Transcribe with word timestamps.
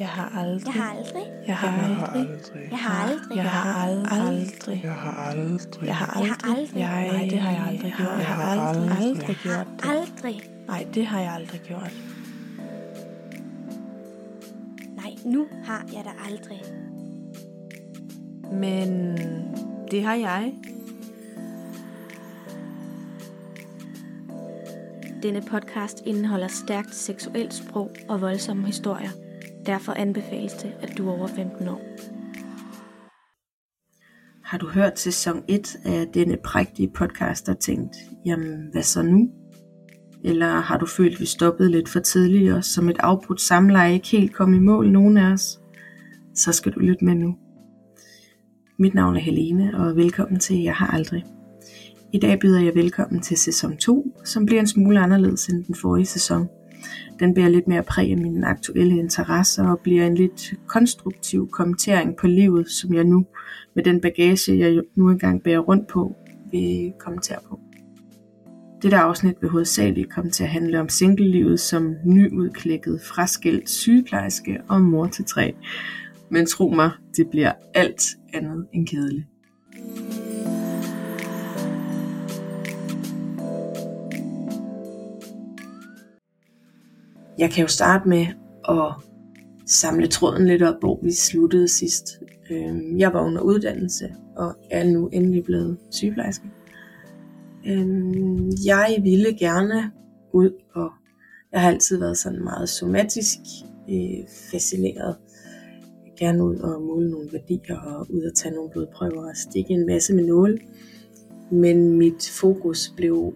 Jeg 0.00 0.08
har 0.08 0.38
aldrig. 0.38 0.74
Jeg 1.46 1.56
har 1.56 1.82
aldrig. 1.82 2.68
Jeg 2.70 2.78
har 2.78 3.02
aldrig. 3.02 3.36
Jeg 3.36 3.44
har 3.44 3.44
aldrig. 3.44 3.44
Jeg 3.44 3.50
har 3.50 3.84
aldrig. 4.24 4.82
Jeg 4.84 4.94
har 4.94 5.30
aldrig. 5.30 5.86
Jeg 5.86 5.96
har 5.96 6.20
Jeg 6.20 6.26
har 6.26 6.36
aldrig. 6.44 6.56
aldrig. 6.56 6.80
Jeg, 6.80 7.08
nej, 7.12 7.28
det 7.30 7.40
har 7.40 7.50
jeg 7.50 7.62
aldrig 7.68 7.94
gjort. 7.98 8.18
Jeg 8.18 8.26
har 8.26 8.68
aldrig, 8.68 8.98
aldrig 9.00 9.36
gjort 9.42 9.66
det. 9.82 9.88
Aldrig. 9.90 10.40
Nej, 10.68 10.86
det 10.94 11.06
har 11.06 11.20
jeg 11.20 11.32
aldrig 11.32 11.60
gjort. 11.68 11.92
Nej, 14.96 15.16
nu 15.24 15.46
har 15.64 15.84
jeg 15.92 16.04
da 16.04 16.10
aldrig. 16.30 16.62
Men 18.52 19.16
det 19.90 20.04
har 20.04 20.14
jeg. 20.14 20.54
Denne 25.22 25.42
podcast 25.42 26.02
indeholder 26.06 26.48
stærkt 26.48 26.94
seksuelt 26.94 27.54
sprog 27.54 27.90
og 28.08 28.20
voldsomme 28.20 28.66
historier. 28.66 29.10
Derfor 29.70 29.92
anbefales 29.92 30.52
det, 30.52 30.72
at 30.80 30.98
du 30.98 31.08
er 31.08 31.12
over 31.12 31.26
15 31.26 31.68
år. 31.68 31.80
Har 34.44 34.58
du 34.58 34.68
hørt 34.68 34.98
sæson 34.98 35.42
1 35.48 35.76
af 35.84 36.06
denne 36.14 36.36
prægtige 36.44 36.90
podcast 36.94 37.48
og 37.48 37.58
tænkt, 37.58 37.96
jamen 38.26 38.68
hvad 38.72 38.82
så 38.82 39.02
nu? 39.02 39.30
Eller 40.24 40.46
har 40.46 40.78
du 40.78 40.86
følt, 40.86 41.14
at 41.14 41.20
vi 41.20 41.26
stoppede 41.26 41.70
lidt 41.70 41.88
for 41.88 42.00
tidligt 42.00 42.52
og 42.52 42.64
som 42.64 42.88
et 42.88 42.96
afbrudt 42.98 43.40
samleje 43.40 43.92
ikke 43.92 44.08
helt 44.08 44.34
kom 44.34 44.54
i 44.54 44.58
mål 44.58 44.92
nogen 44.92 45.16
af 45.16 45.32
os? 45.32 45.60
Så 46.34 46.52
skal 46.52 46.72
du 46.72 46.80
lytte 46.80 47.04
med 47.04 47.14
nu. 47.14 47.36
Mit 48.78 48.94
navn 48.94 49.16
er 49.16 49.20
Helene, 49.20 49.78
og 49.78 49.96
velkommen 49.96 50.40
til 50.40 50.62
Jeg 50.62 50.74
har 50.74 50.86
aldrig. 50.86 51.24
I 52.12 52.18
dag 52.18 52.40
byder 52.40 52.60
jeg 52.60 52.74
velkommen 52.74 53.20
til 53.20 53.36
sæson 53.36 53.76
2, 53.76 54.20
som 54.24 54.46
bliver 54.46 54.60
en 54.60 54.66
smule 54.66 55.00
anderledes 55.00 55.46
end 55.46 55.64
den 55.64 55.74
forrige 55.74 56.06
sæson. 56.06 56.48
Den 57.18 57.34
bærer 57.34 57.48
lidt 57.48 57.68
mere 57.68 57.82
præg 57.82 58.10
af 58.10 58.18
mine 58.18 58.46
aktuelle 58.46 58.98
interesser 58.98 59.68
og 59.68 59.80
bliver 59.80 60.06
en 60.06 60.14
lidt 60.14 60.54
konstruktiv 60.66 61.48
kommentering 61.52 62.16
på 62.16 62.26
livet, 62.26 62.70
som 62.70 62.94
jeg 62.94 63.04
nu, 63.04 63.26
med 63.74 63.84
den 63.84 64.00
bagage, 64.00 64.58
jeg 64.58 64.82
nu 64.96 65.10
engang 65.10 65.42
bærer 65.42 65.58
rundt 65.58 65.88
på, 65.88 66.16
vil 66.52 66.92
kommentere 66.98 67.38
på. 67.48 67.60
Dette 68.82 68.96
afsnit 68.96 69.34
vil 69.40 69.50
hovedsageligt 69.50 70.10
komme 70.10 70.30
til 70.30 70.44
at 70.44 70.50
handle 70.50 70.80
om 70.80 70.88
singlelivet 70.88 71.60
som 71.60 71.94
nyudklækket, 72.04 73.00
fraskilt 73.02 73.70
sygeplejerske 73.70 74.60
og 74.68 74.82
mor 74.82 75.06
til 75.06 75.24
tre. 75.24 75.54
Men 76.30 76.46
tro 76.46 76.70
mig, 76.70 76.90
det 77.16 77.30
bliver 77.30 77.52
alt 77.74 78.02
andet 78.34 78.66
end 78.72 78.86
kedeligt. 78.86 79.29
Jeg 87.40 87.50
kan 87.50 87.62
jo 87.62 87.68
starte 87.68 88.08
med 88.08 88.26
at 88.68 88.92
samle 89.66 90.06
tråden 90.06 90.46
lidt 90.46 90.62
op, 90.62 90.74
hvor 90.80 91.00
vi 91.02 91.12
sluttede 91.12 91.68
sidst. 91.68 92.20
Øhm, 92.50 92.98
Jeg 92.98 93.12
var 93.12 93.26
under 93.26 93.40
uddannelse, 93.40 94.14
og 94.36 94.54
er 94.70 94.84
nu 94.84 95.08
endelig 95.08 95.44
blevet 95.44 95.78
sygeplejerske. 95.90 96.44
Øhm, 97.66 98.50
Jeg 98.66 98.98
ville 99.02 99.38
gerne 99.38 99.90
ud, 100.32 100.50
og 100.74 100.90
jeg 101.52 101.60
har 101.60 101.68
altid 101.70 101.98
været 101.98 102.18
sådan 102.18 102.44
meget 102.44 102.68
somatisk 102.68 103.38
øh, 103.90 104.26
fascineret. 104.50 105.16
Gerne 106.18 106.44
ud 106.44 106.56
og 106.56 106.82
måle 106.82 107.10
nogle 107.10 107.28
værdier, 107.32 107.76
og 107.76 108.06
ud 108.10 108.22
og 108.22 108.34
tage 108.34 108.54
nogle 108.54 108.70
blodprøver 108.70 109.28
og 109.28 109.36
stikke 109.36 109.72
en 109.74 109.86
masse 109.86 110.14
med 110.14 110.24
nåle. 110.24 110.58
Men 111.52 111.98
mit 111.98 112.30
fokus 112.40 112.92
blev 112.96 113.34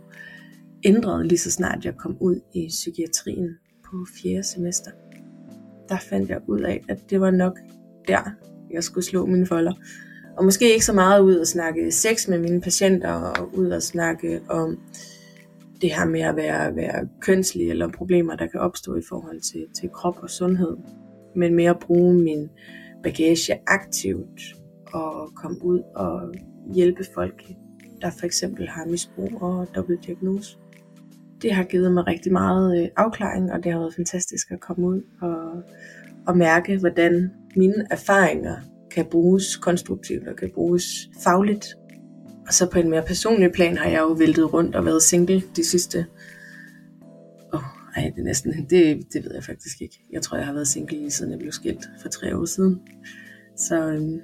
ændret 0.84 1.26
lige 1.26 1.38
så 1.38 1.50
snart 1.50 1.84
jeg 1.84 1.94
kom 1.96 2.16
ud 2.20 2.40
i 2.54 2.66
psykiatrien 2.68 3.48
på 3.94 4.06
fjerde 4.22 4.42
semester. 4.42 4.90
Der 5.88 5.98
fandt 5.98 6.30
jeg 6.30 6.40
ud 6.46 6.60
af, 6.60 6.84
at 6.88 7.10
det 7.10 7.20
var 7.20 7.30
nok 7.30 7.58
der, 8.08 8.30
jeg 8.70 8.84
skulle 8.84 9.04
slå 9.04 9.26
mine 9.26 9.46
folder. 9.46 9.72
Og 10.36 10.44
måske 10.44 10.72
ikke 10.72 10.84
så 10.84 10.92
meget 10.92 11.20
ud 11.20 11.36
og 11.36 11.46
snakke 11.46 11.92
sex 11.92 12.28
med 12.28 12.38
mine 12.38 12.60
patienter, 12.60 13.12
og 13.12 13.54
ud 13.54 13.70
og 13.70 13.82
snakke 13.82 14.40
om 14.48 14.80
det 15.80 15.94
her 15.94 16.04
med 16.04 16.20
at 16.20 16.36
være, 16.36 16.76
være 16.76 17.08
kønslig, 17.20 17.70
eller 17.70 17.88
problemer, 17.92 18.36
der 18.36 18.46
kan 18.46 18.60
opstå 18.60 18.96
i 18.96 19.02
forhold 19.08 19.40
til, 19.40 19.66
til 19.80 19.88
krop 19.88 20.18
og 20.22 20.30
sundhed. 20.30 20.76
Men 21.36 21.54
mere 21.54 21.70
at 21.70 21.78
bruge 21.78 22.14
min 22.14 22.50
bagage 23.02 23.60
aktivt, 23.66 24.40
og 24.92 25.30
komme 25.36 25.64
ud 25.64 25.80
og 25.94 26.34
hjælpe 26.74 27.04
folk, 27.14 27.44
der 28.02 28.10
for 28.10 28.26
eksempel 28.26 28.68
har 28.68 28.86
misbrug 28.86 29.42
og 29.42 29.68
dobbeltdiagnose 29.74 30.58
det 31.44 31.54
har 31.54 31.64
givet 31.64 31.92
mig 31.92 32.06
rigtig 32.06 32.32
meget 32.32 32.82
øh, 32.82 32.88
afklaring, 32.96 33.52
og 33.52 33.64
det 33.64 33.72
har 33.72 33.78
været 33.78 33.94
fantastisk 33.94 34.50
at 34.50 34.60
komme 34.60 34.86
ud 34.86 35.02
og, 35.20 35.62
og 36.26 36.36
mærke, 36.36 36.78
hvordan 36.78 37.30
mine 37.56 37.86
erfaringer 37.90 38.56
kan 38.90 39.04
bruges 39.04 39.56
konstruktivt 39.56 40.28
og 40.28 40.36
kan 40.36 40.50
bruges 40.54 40.84
fagligt. 41.24 41.66
Og 42.46 42.54
så 42.54 42.70
på 42.70 42.78
en 42.78 42.90
mere 42.90 43.02
personlig 43.02 43.52
plan 43.52 43.76
har 43.76 43.90
jeg 43.90 44.00
jo 44.00 44.12
væltet 44.12 44.52
rundt 44.52 44.76
og 44.76 44.84
været 44.84 45.02
single 45.02 45.42
de 45.56 45.64
sidste... 45.64 46.06
Åh, 47.54 47.60
oh, 47.60 47.64
ej, 47.96 48.10
det 48.10 48.20
er 48.20 48.24
næsten... 48.24 48.52
Det, 48.70 49.12
det 49.12 49.24
ved 49.24 49.34
jeg 49.34 49.44
faktisk 49.44 49.82
ikke. 49.82 50.00
Jeg 50.12 50.22
tror, 50.22 50.36
jeg 50.36 50.46
har 50.46 50.52
været 50.52 50.68
single 50.68 50.98
lige 50.98 51.10
siden 51.10 51.32
jeg 51.32 51.38
blev 51.38 51.52
skilt 51.52 51.88
for 52.02 52.08
tre 52.08 52.36
år 52.36 52.44
siden. 52.44 52.80
Så 53.56 53.88
øhm, 53.88 54.20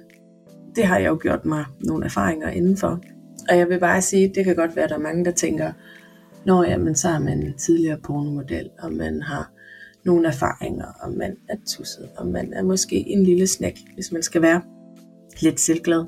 det 0.75 0.85
har 0.85 0.97
jeg 0.97 1.09
jo 1.09 1.17
gjort 1.21 1.45
mig 1.45 1.65
nogle 1.79 2.05
erfaringer 2.05 2.49
indenfor. 2.49 3.01
Og 3.49 3.57
jeg 3.57 3.69
vil 3.69 3.79
bare 3.79 4.01
sige, 4.01 4.31
det 4.35 4.45
kan 4.45 4.55
godt 4.55 4.75
være, 4.75 4.83
at 4.83 4.89
der 4.89 4.95
er 4.97 4.99
mange, 4.99 5.25
der 5.25 5.31
tænker, 5.31 5.71
Nå 6.45 6.63
ja, 6.63 6.77
men 6.77 6.95
så 6.95 7.09
er 7.09 7.19
man 7.19 7.53
tidligere 7.57 7.97
pornomodel, 7.97 8.69
og 8.79 8.93
man 8.93 9.21
har 9.21 9.51
nogle 10.05 10.27
erfaringer, 10.27 10.85
og 11.01 11.11
man 11.11 11.37
er 11.49 11.55
tusset, 11.67 12.09
og 12.17 12.27
man 12.27 12.53
er 12.53 12.63
måske 12.63 12.95
en 12.95 13.23
lille 13.23 13.47
snack, 13.47 13.77
hvis 13.93 14.11
man 14.11 14.23
skal 14.23 14.41
være 14.41 14.61
lidt 15.41 15.59
selvglad. 15.59 16.05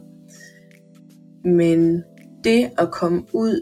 Men 1.46 2.04
det 2.44 2.70
at 2.78 2.92
komme 2.92 3.24
ud 3.34 3.62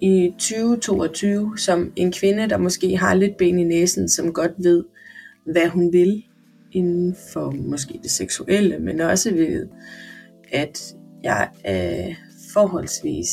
i 0.00 0.34
2022 0.38 1.58
som 1.58 1.92
en 1.96 2.12
kvinde, 2.12 2.48
der 2.48 2.58
måske 2.58 2.96
har 2.96 3.14
lidt 3.14 3.36
ben 3.36 3.58
i 3.58 3.64
næsen, 3.64 4.08
som 4.08 4.32
godt 4.32 4.52
ved, 4.58 4.84
hvad 5.52 5.68
hun 5.68 5.92
vil 5.92 6.24
inden 6.72 7.16
for 7.32 7.50
måske 7.50 8.00
det 8.02 8.10
seksuelle, 8.10 8.78
men 8.78 9.00
også 9.00 9.34
ved, 9.34 9.68
at 10.52 10.94
jeg 11.22 11.48
er 11.64 12.14
forholdsvis 12.52 13.28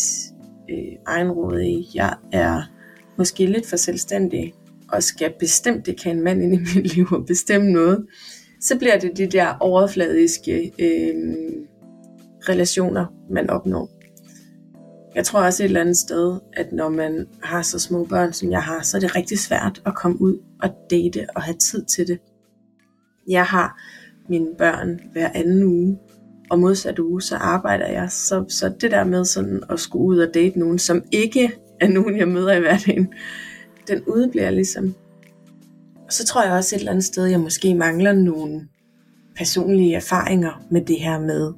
øh, 0.70 0.98
egenrådig. 1.06 1.86
Jeg 1.96 2.16
er 2.32 2.73
måske 3.18 3.46
lidt 3.46 3.66
for 3.66 3.78
selvstændig, 3.78 4.54
og 4.92 5.04
skal 5.04 5.34
bestemt 5.40 5.88
ikke 5.88 6.04
have 6.04 6.16
en 6.16 6.24
mand 6.24 6.44
ind 6.44 6.54
i 6.54 6.58
mit 6.58 6.96
liv 6.96 7.08
og 7.12 7.26
bestemme 7.26 7.72
noget, 7.72 8.06
så 8.62 8.78
bliver 8.78 9.00
det 9.00 9.18
de 9.18 9.28
der 9.28 9.58
overfladiske 9.60 10.72
øh, 10.80 11.16
relationer, 12.50 13.06
man 13.30 13.50
opnår. 13.50 13.90
Jeg 15.16 15.26
tror 15.26 15.44
også 15.44 15.64
et 15.64 15.68
eller 15.68 15.82
andet 15.82 15.98
sted, 15.98 16.40
at 16.54 16.72
når 16.72 16.90
man 16.90 17.28
har 17.44 17.62
så 17.62 17.80
små 17.80 18.06
børn, 18.06 18.34
som 18.34 18.52
jeg 18.52 18.64
har, 18.64 18.82
så 18.82 18.98
er 18.98 19.02
det 19.02 19.16
rigtig 19.16 19.40
svært 19.40 19.82
at 19.86 19.96
komme 19.96 20.22
ud 20.22 20.38
og 20.62 20.70
date 20.90 21.28
og 21.36 21.42
have 21.42 21.58
tid 21.58 21.86
til 21.86 22.08
det. 22.08 22.20
Jeg 23.28 23.46
har 23.46 23.82
mine 24.30 24.48
børn 24.58 25.00
hver 25.12 25.30
anden 25.34 25.64
uge, 25.64 25.98
og 26.50 26.60
modsat 26.60 27.00
uge, 27.00 27.22
så 27.22 27.36
arbejder 27.36 27.88
jeg. 27.88 28.12
Så, 28.12 28.46
så 28.50 28.70
det 28.82 28.92
der 28.92 29.04
med 29.04 29.26
sådan 29.26 29.64
at 29.70 29.80
skulle 29.80 30.06
ud 30.06 30.18
og 30.18 30.34
date 30.34 30.60
nogen, 30.60 30.80
som 30.80 31.04
ikke 31.12 31.52
af 31.80 31.92
nogen, 31.92 32.18
jeg 32.18 32.28
møder 32.28 32.54
i 32.54 32.60
hverdagen, 32.60 33.14
den 33.88 34.04
udebliver 34.08 34.50
ligesom. 34.50 34.96
Og 36.06 36.14
så 36.14 36.26
tror 36.26 36.44
jeg 36.44 36.54
også 36.54 36.76
et 36.76 36.80
eller 36.80 36.92
andet 36.92 37.06
sted, 37.06 37.26
jeg 37.26 37.40
måske 37.40 37.76
mangler 37.76 38.14
nogle 38.14 38.68
personlige 39.36 39.96
erfaringer 39.96 40.66
med 40.72 40.82
det 40.86 41.00
her 41.00 41.20
med 41.20 41.54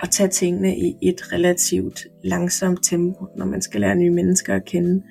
at 0.00 0.10
tage 0.10 0.28
tingene 0.28 0.78
i 0.78 0.96
et 1.02 1.32
relativt 1.32 2.06
langsomt 2.24 2.84
tempo, 2.84 3.26
når 3.36 3.46
man 3.46 3.62
skal 3.62 3.80
lære 3.80 3.94
nye 3.94 4.10
mennesker 4.10 4.54
at 4.54 4.64
kende. 4.64 5.02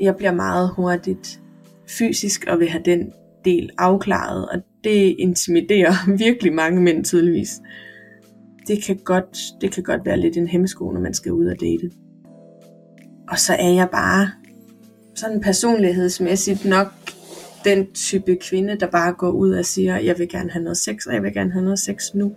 Jeg 0.00 0.16
bliver 0.16 0.32
meget 0.32 0.70
hurtigt 0.76 1.40
fysisk 1.88 2.44
og 2.48 2.58
vil 2.58 2.68
have 2.68 2.82
den 2.84 3.12
del 3.44 3.70
afklaret, 3.78 4.48
og 4.48 4.62
det 4.84 5.16
intimiderer 5.18 5.92
virkelig 6.26 6.52
mange 6.52 6.80
mænd 6.80 7.04
tydeligvis. 7.04 7.60
Det 8.66 8.84
kan 8.84 8.96
godt, 8.96 9.38
det 9.60 9.72
kan 9.72 9.82
godt 9.82 10.06
være 10.06 10.20
lidt 10.20 10.36
en 10.36 10.48
hemmesko, 10.48 10.90
når 10.90 11.00
man 11.00 11.14
skal 11.14 11.32
ud 11.32 11.46
og 11.46 11.60
date. 11.60 11.90
Og 13.30 13.38
så 13.38 13.52
er 13.52 13.70
jeg 13.70 13.88
bare 13.92 14.30
sådan 15.14 15.40
personlighedsmæssigt 15.40 16.64
nok 16.64 16.88
den 17.64 17.92
type 17.92 18.36
kvinde, 18.36 18.80
der 18.80 18.86
bare 18.86 19.12
går 19.12 19.30
ud 19.30 19.52
og 19.52 19.64
siger, 19.64 19.98
jeg 19.98 20.18
vil 20.18 20.28
gerne 20.28 20.50
have 20.50 20.62
noget 20.62 20.76
sex, 20.76 21.06
og 21.06 21.14
jeg 21.14 21.22
vil 21.22 21.32
gerne 21.32 21.52
have 21.52 21.64
noget 21.64 21.78
sex 21.78 22.14
nu. 22.14 22.36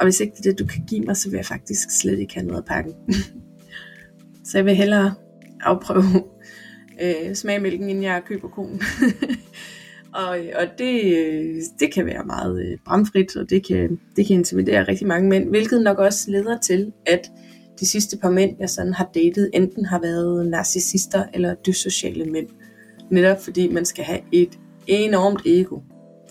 Og 0.00 0.04
hvis 0.06 0.20
ikke 0.20 0.32
det 0.36 0.46
er 0.46 0.50
det, 0.50 0.58
du 0.58 0.66
kan 0.66 0.84
give 0.88 1.04
mig, 1.04 1.16
så 1.16 1.30
vil 1.30 1.36
jeg 1.36 1.46
faktisk 1.46 2.00
slet 2.00 2.18
ikke 2.18 2.34
have 2.34 2.46
noget 2.46 2.64
pakken. 2.64 2.94
så 4.48 4.58
jeg 4.58 4.64
vil 4.64 4.74
hellere 4.74 5.14
afprøve 5.60 6.02
øh, 7.02 7.34
smagmælken, 7.34 7.88
inden 7.88 8.04
jeg 8.04 8.22
køber 8.26 8.48
konen. 8.48 8.82
og, 10.22 10.28
og 10.28 10.66
det, 10.78 11.02
det 11.80 11.92
kan 11.92 12.06
være 12.06 12.24
meget 12.24 12.66
øh, 12.66 12.78
bramfrit, 12.84 13.36
og 13.36 13.50
det 13.50 13.66
kan, 13.66 13.98
det 14.16 14.26
kan 14.26 14.36
intimidere 14.36 14.88
rigtig 14.88 15.06
mange 15.06 15.28
mænd, 15.28 15.48
hvilket 15.48 15.82
nok 15.82 15.98
også 15.98 16.30
leder 16.30 16.58
til, 16.58 16.92
at 17.06 17.30
de 17.80 17.88
sidste 17.88 18.16
par 18.16 18.30
mænd, 18.30 18.56
jeg 18.60 18.70
sådan 18.70 18.94
har 18.94 19.10
datet, 19.14 19.50
enten 19.54 19.84
har 19.84 20.00
været 20.00 20.46
narcissister 20.46 21.24
eller 21.34 21.54
dyssociale 21.54 22.24
mænd. 22.24 22.46
Netop 23.10 23.44
fordi 23.44 23.72
man 23.72 23.84
skal 23.84 24.04
have 24.04 24.20
et 24.32 24.58
enormt 24.86 25.42
ego 25.46 25.80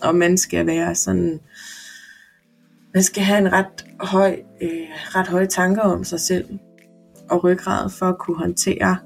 og 0.02 0.14
man 0.14 0.38
skal 0.38 0.66
være 0.66 0.94
sådan, 0.94 1.40
man 2.94 3.02
skal 3.02 3.22
have 3.22 3.38
en 3.38 3.52
ret 3.52 3.86
høj, 4.00 4.40
øh, 4.62 4.88
ret 4.90 5.28
høje 5.28 5.46
tanker 5.46 5.82
om 5.82 6.04
sig 6.04 6.20
selv 6.20 6.58
og 7.30 7.44
ryggrad 7.44 7.90
for 7.90 8.06
at 8.06 8.18
kunne 8.18 8.36
håndtere 8.36 8.96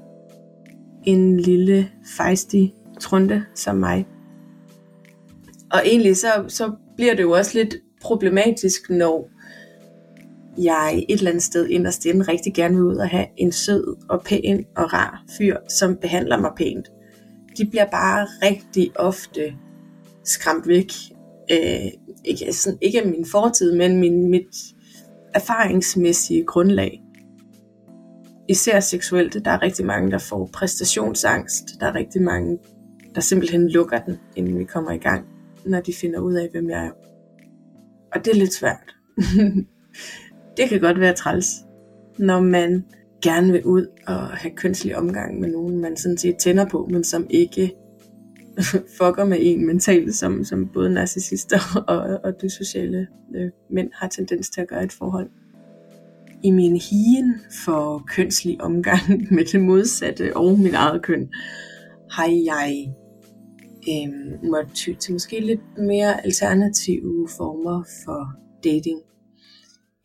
en 1.03 1.39
lille 1.39 1.89
fejstig 2.17 2.73
trunde 2.99 3.45
som 3.55 3.75
mig. 3.75 4.07
Og 5.71 5.81
egentlig 5.85 6.17
så, 6.17 6.45
så 6.47 6.71
bliver 6.95 7.15
det 7.15 7.23
jo 7.23 7.31
også 7.31 7.51
lidt 7.57 7.75
problematisk, 8.01 8.89
når 8.89 9.29
jeg 10.57 11.05
et 11.09 11.17
eller 11.17 11.31
andet 11.31 11.43
sted 11.43 11.67
inderst 11.67 12.05
inde 12.05 12.21
rigtig 12.21 12.53
gerne 12.53 12.75
vil 12.75 12.83
ud 12.83 12.95
og 12.95 13.09
have 13.09 13.25
en 13.37 13.51
sød 13.51 13.95
og 14.09 14.21
pæn 14.23 14.65
og 14.75 14.93
rar 14.93 15.23
fyr, 15.37 15.57
som 15.69 15.97
behandler 15.97 16.37
mig 16.37 16.51
pænt. 16.57 16.91
De 17.57 17.65
bliver 17.65 17.85
bare 17.91 18.27
rigtig 18.41 18.91
ofte 18.95 19.53
skræmt 20.23 20.67
væk. 20.67 20.91
Øh, 21.51 21.91
ikke, 22.25 22.53
sådan, 22.53 22.79
ikke 22.81 23.01
af 23.01 23.07
min 23.07 23.25
fortid, 23.25 23.75
men 23.75 23.99
min, 23.99 24.29
mit 24.29 24.55
erfaringsmæssige 25.33 26.43
grundlag. 26.45 27.03
Især 28.49 28.79
seksuelt, 28.79 29.45
der 29.45 29.51
er 29.51 29.61
rigtig 29.61 29.85
mange, 29.85 30.11
der 30.11 30.17
får 30.17 30.49
præstationsangst. 30.53 31.63
Der 31.79 31.85
er 31.85 31.95
rigtig 31.95 32.21
mange, 32.21 32.57
der 33.15 33.21
simpelthen 33.21 33.69
lukker 33.69 33.99
den, 33.99 34.17
inden 34.35 34.59
vi 34.59 34.63
kommer 34.63 34.91
i 34.91 34.97
gang, 34.97 35.25
når 35.65 35.81
de 35.81 35.93
finder 35.93 36.19
ud 36.19 36.33
af, 36.33 36.49
hvem 36.51 36.69
jeg 36.69 36.85
er. 36.85 36.91
Og 38.15 38.25
det 38.25 38.31
er 38.31 38.35
lidt 38.35 38.53
svært. 38.53 38.95
det 40.57 40.69
kan 40.69 40.79
godt 40.79 40.99
være 40.99 41.13
træls, 41.13 41.47
når 42.17 42.41
man 42.41 42.85
gerne 43.23 43.51
vil 43.51 43.65
ud 43.65 43.87
og 44.07 44.27
have 44.27 44.55
kønslig 44.55 44.97
omgang 44.97 45.39
med 45.39 45.49
nogen, 45.49 45.81
man 45.81 45.97
sådan 45.97 46.17
set 46.17 46.35
tænder 46.37 46.65
på, 46.65 46.87
men 46.91 47.03
som 47.03 47.27
ikke 47.29 47.73
fucker 48.97 49.25
med 49.25 49.37
en 49.41 49.65
mentalt, 49.65 50.15
som, 50.15 50.43
som 50.43 50.67
både 50.67 50.89
narcissister 50.89 51.59
og, 51.87 52.19
og 52.23 52.41
de 52.41 52.49
sociale 52.49 53.07
øh, 53.35 53.51
mænd 53.69 53.89
har 53.93 54.07
tendens 54.07 54.49
til 54.49 54.61
at 54.61 54.67
gøre 54.67 54.83
et 54.83 54.91
forhold. 54.91 55.29
I 56.43 56.51
min 56.51 56.77
hien 56.77 57.35
for 57.65 58.03
kønslig 58.07 58.61
omgang 58.61 59.01
med 59.35 59.45
det 59.45 59.61
modsatte 59.61 60.37
og 60.37 60.59
mit 60.59 60.73
eget 60.73 61.01
køn, 61.01 61.29
har 62.11 62.27
jeg 62.27 62.93
øh, 63.89 64.49
måtte 64.49 64.73
ty 64.73 64.93
til 64.99 65.13
måske 65.13 65.39
lidt 65.39 65.77
mere 65.77 66.25
alternative 66.25 67.27
former 67.37 67.83
for 68.05 68.27
dating. 68.63 68.99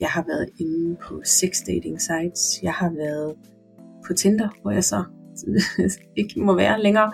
Jeg 0.01 0.09
har 0.09 0.25
været 0.29 0.49
inde 0.61 0.97
på 0.97 1.21
sex 1.25 1.57
dating 1.67 2.01
sites. 2.01 2.63
Jeg 2.63 2.73
har 2.73 2.91
været 2.91 3.35
på 4.07 4.13
Tinder, 4.13 4.49
hvor 4.63 4.71
jeg 4.71 4.85
så 4.85 5.05
ikke 6.17 6.41
må 6.41 6.55
være 6.57 6.83
længere. 6.83 7.13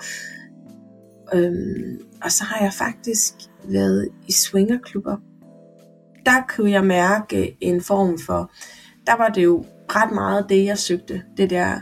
Øhm, 1.34 2.00
og 2.22 2.32
så 2.32 2.44
har 2.44 2.64
jeg 2.64 2.72
faktisk 2.72 3.34
været 3.64 4.08
i 4.28 4.32
swingerklubber. 4.32 5.16
Der 6.26 6.42
kunne 6.48 6.70
jeg 6.70 6.84
mærke 6.84 7.56
en 7.60 7.80
form 7.80 8.18
for, 8.26 8.52
der 9.06 9.16
var 9.16 9.28
det 9.28 9.44
jo 9.44 9.64
ret 9.88 10.14
meget 10.14 10.46
det, 10.48 10.64
jeg 10.64 10.78
søgte. 10.78 11.22
Det 11.36 11.50
der 11.50 11.78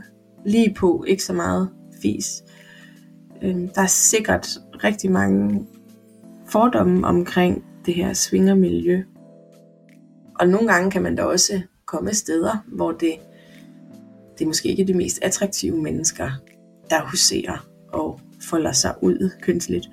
lige 0.47 0.75
på, 0.75 1.05
ikke 1.09 1.25
så 1.25 1.33
meget 1.33 1.71
fis. 2.03 2.43
Øhm, 3.43 3.69
der 3.69 3.83
er 3.83 3.87
sikkert 3.87 4.49
rigtig 4.85 5.11
mange 5.11 5.67
fordomme 6.49 7.07
omkring 7.07 7.65
det 7.87 7.95
her 7.95 8.13
svingermiljø. 8.13 9.03
Og 10.43 10.49
nogle 10.49 10.73
gange 10.73 10.91
kan 10.91 11.03
man 11.03 11.17
da 11.17 11.23
også 11.23 11.61
komme 11.87 12.15
steder, 12.15 12.65
hvor 12.67 12.93
det, 12.93 13.15
det 14.39 14.45
er 14.45 14.47
måske 14.47 14.69
ikke 14.69 14.87
de 14.87 14.95
mest 14.95 15.19
attraktive 15.23 15.83
mennesker, 15.83 16.31
der 16.91 17.11
huserer 17.11 17.69
og 17.93 18.21
folder 18.41 18.73
sig 18.73 18.95
ud 19.03 19.31
kønsligt. 19.43 19.91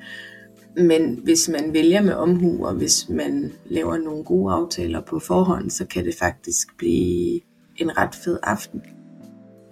Men 0.76 1.20
hvis 1.24 1.50
man 1.50 1.74
vælger 1.74 2.02
med 2.02 2.14
omhu, 2.14 2.66
og 2.66 2.74
hvis 2.74 3.10
man 3.10 3.52
laver 3.66 3.98
nogle 3.98 4.24
gode 4.24 4.54
aftaler 4.54 5.02
på 5.02 5.20
forhånd, 5.20 5.70
så 5.70 5.86
kan 5.86 6.06
det 6.06 6.16
faktisk 6.16 6.78
blive 6.78 7.40
en 7.76 7.98
ret 7.98 8.16
fed 8.16 8.40
aften. 8.44 8.82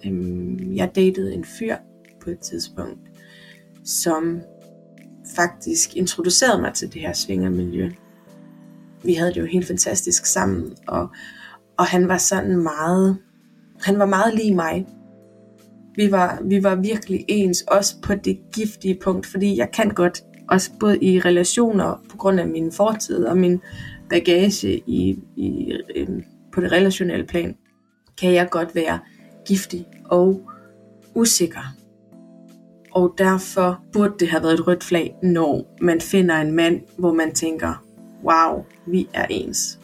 Øhm, 0.06 0.76
jeg 0.76 0.96
datede 0.96 1.34
en 1.34 1.46
fyr 1.60 1.76
på 2.22 2.30
et 2.30 2.40
tidspunkt, 2.40 3.00
som 3.86 4.42
faktisk 5.36 5.96
introducerede 5.96 6.62
mig 6.62 6.74
til 6.74 6.94
det 6.94 7.02
her 7.02 7.14
svingermiljø. 7.14 7.92
Vi 9.04 9.14
havde 9.14 9.34
det 9.34 9.42
jo 9.42 9.46
helt 9.46 9.68
fantastisk 9.68 10.26
sammen, 10.26 10.74
og, 10.88 11.10
og 11.78 11.86
han 11.86 12.08
var 12.08 12.18
sådan 12.18 12.58
meget, 12.58 13.18
han 13.82 14.00
var 14.00 14.06
meget 14.06 14.36
lige 14.36 14.56
mig. 14.56 14.88
Vi 15.96 16.12
var, 16.12 16.40
vi 16.44 16.64
var 16.64 16.76
virkelig 16.76 17.26
ens, 17.28 17.62
også 17.62 17.96
på 18.02 18.16
det 18.16 18.40
giftige 18.54 19.00
punkt, 19.04 19.26
fordi 19.26 19.58
jeg 19.58 19.72
kan 19.72 19.90
godt, 19.90 20.24
også 20.50 20.72
både 20.80 20.98
i 21.04 21.20
relationer 21.20 22.04
på 22.10 22.18
grund 22.18 22.40
af 22.40 22.48
min 22.48 22.72
fortid 22.72 23.26
og 23.26 23.38
min 23.38 23.62
bagage 24.10 24.84
i, 24.88 25.20
i, 25.36 25.74
øhm, 25.96 26.24
på 26.52 26.62
det 26.62 26.72
relationelle 26.72 27.26
plan, 27.26 27.56
kan 28.18 28.34
jeg 28.34 28.50
godt 28.50 28.76
være 28.76 29.00
giftig 29.48 29.88
og 30.06 30.42
usikker. 31.16 31.76
Og 32.92 33.16
derfor 33.18 33.82
burde 33.94 34.14
det 34.20 34.28
have 34.28 34.44
været 34.44 34.54
et 34.54 34.68
rødt 34.68 34.84
flag, 34.84 35.16
når 35.24 35.76
man 35.82 36.02
finder 36.02 36.36
en 36.36 36.52
mand, 36.52 36.82
hvor 36.98 37.14
man 37.14 37.34
tænker, 37.34 37.87
wow, 38.28 38.66
vi 38.86 39.10
er 39.14 39.26
ens. 39.30 39.80